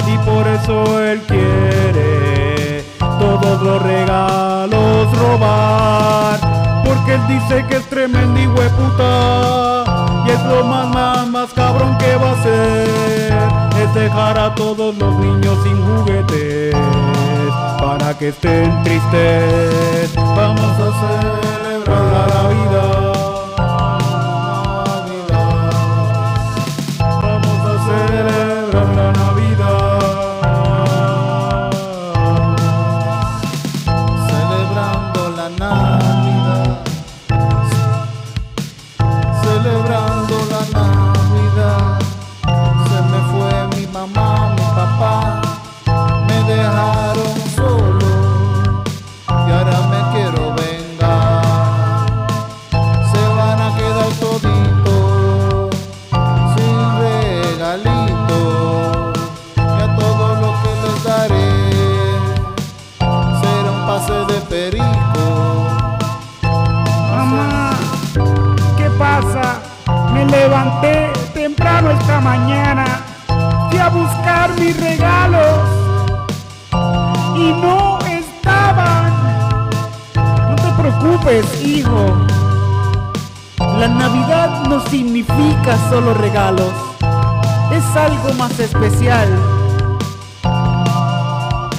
[0.09, 6.41] y por eso él quiere todos los regalos robar.
[6.87, 9.85] Porque él dice que es tremendo y puta
[10.27, 13.35] y es lo más, más, más cabrón que va a hacer.
[13.79, 16.75] Es dejar a todos los niños sin juguetes
[17.79, 20.15] para que estén tristes.
[20.17, 23.08] Vamos a celebrar la Navidad.
[73.91, 75.61] Buscar mis regalos
[77.37, 79.13] y no estaban.
[80.15, 82.27] No te preocupes, hijo.
[83.79, 86.73] La Navidad no significa solo regalos,
[87.73, 89.29] es algo más especial.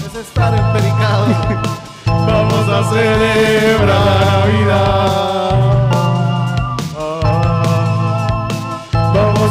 [0.05, 1.25] Es estar empericado.
[2.05, 5.28] Vamos a celebrar Navidad.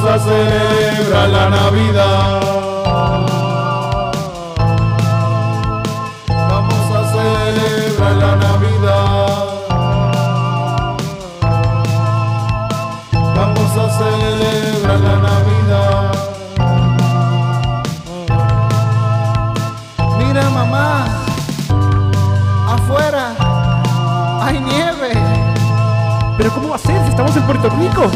[0.08, 2.40] Vamos a celebrar la Navidad.
[6.48, 9.28] Vamos a celebrar la Navidad.
[13.36, 16.12] Vamos a celebrar la Navidad.
[20.18, 21.04] Mira mamá,
[22.66, 23.34] afuera
[24.40, 25.12] hay nieve.
[26.38, 28.10] Pero ¿cómo va a ser si estamos en Puerto Rico?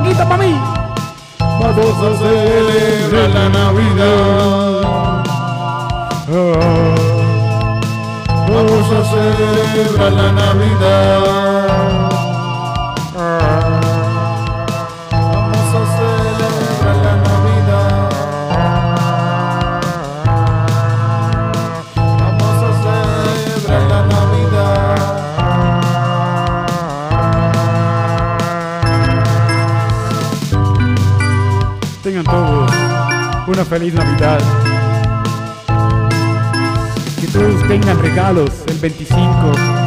[0.00, 0.54] Poquito para mí.
[1.38, 4.80] Vamos a celebrar la Navidad.
[8.48, 11.49] Vamos a celebrar la Navidad.
[33.70, 34.40] Feliz Navidad.
[37.20, 39.20] Que todos tengan regalos el 25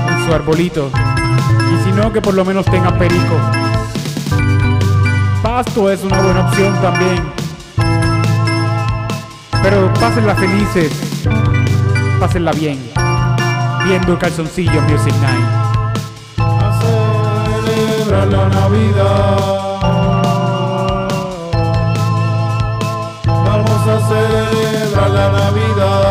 [0.10, 0.90] en su arbolito.
[0.90, 3.36] Y si no, que por lo menos tengan perico.
[5.42, 7.24] Pasto es una buena opción también.
[9.62, 10.94] Pero pásenla felices.
[12.22, 12.80] Pásenla bien.
[13.86, 15.46] Viendo el calzoncillo Music Night.
[16.38, 16.82] a
[17.66, 19.72] celebrar la Navidad.
[25.14, 26.03] La Navidad.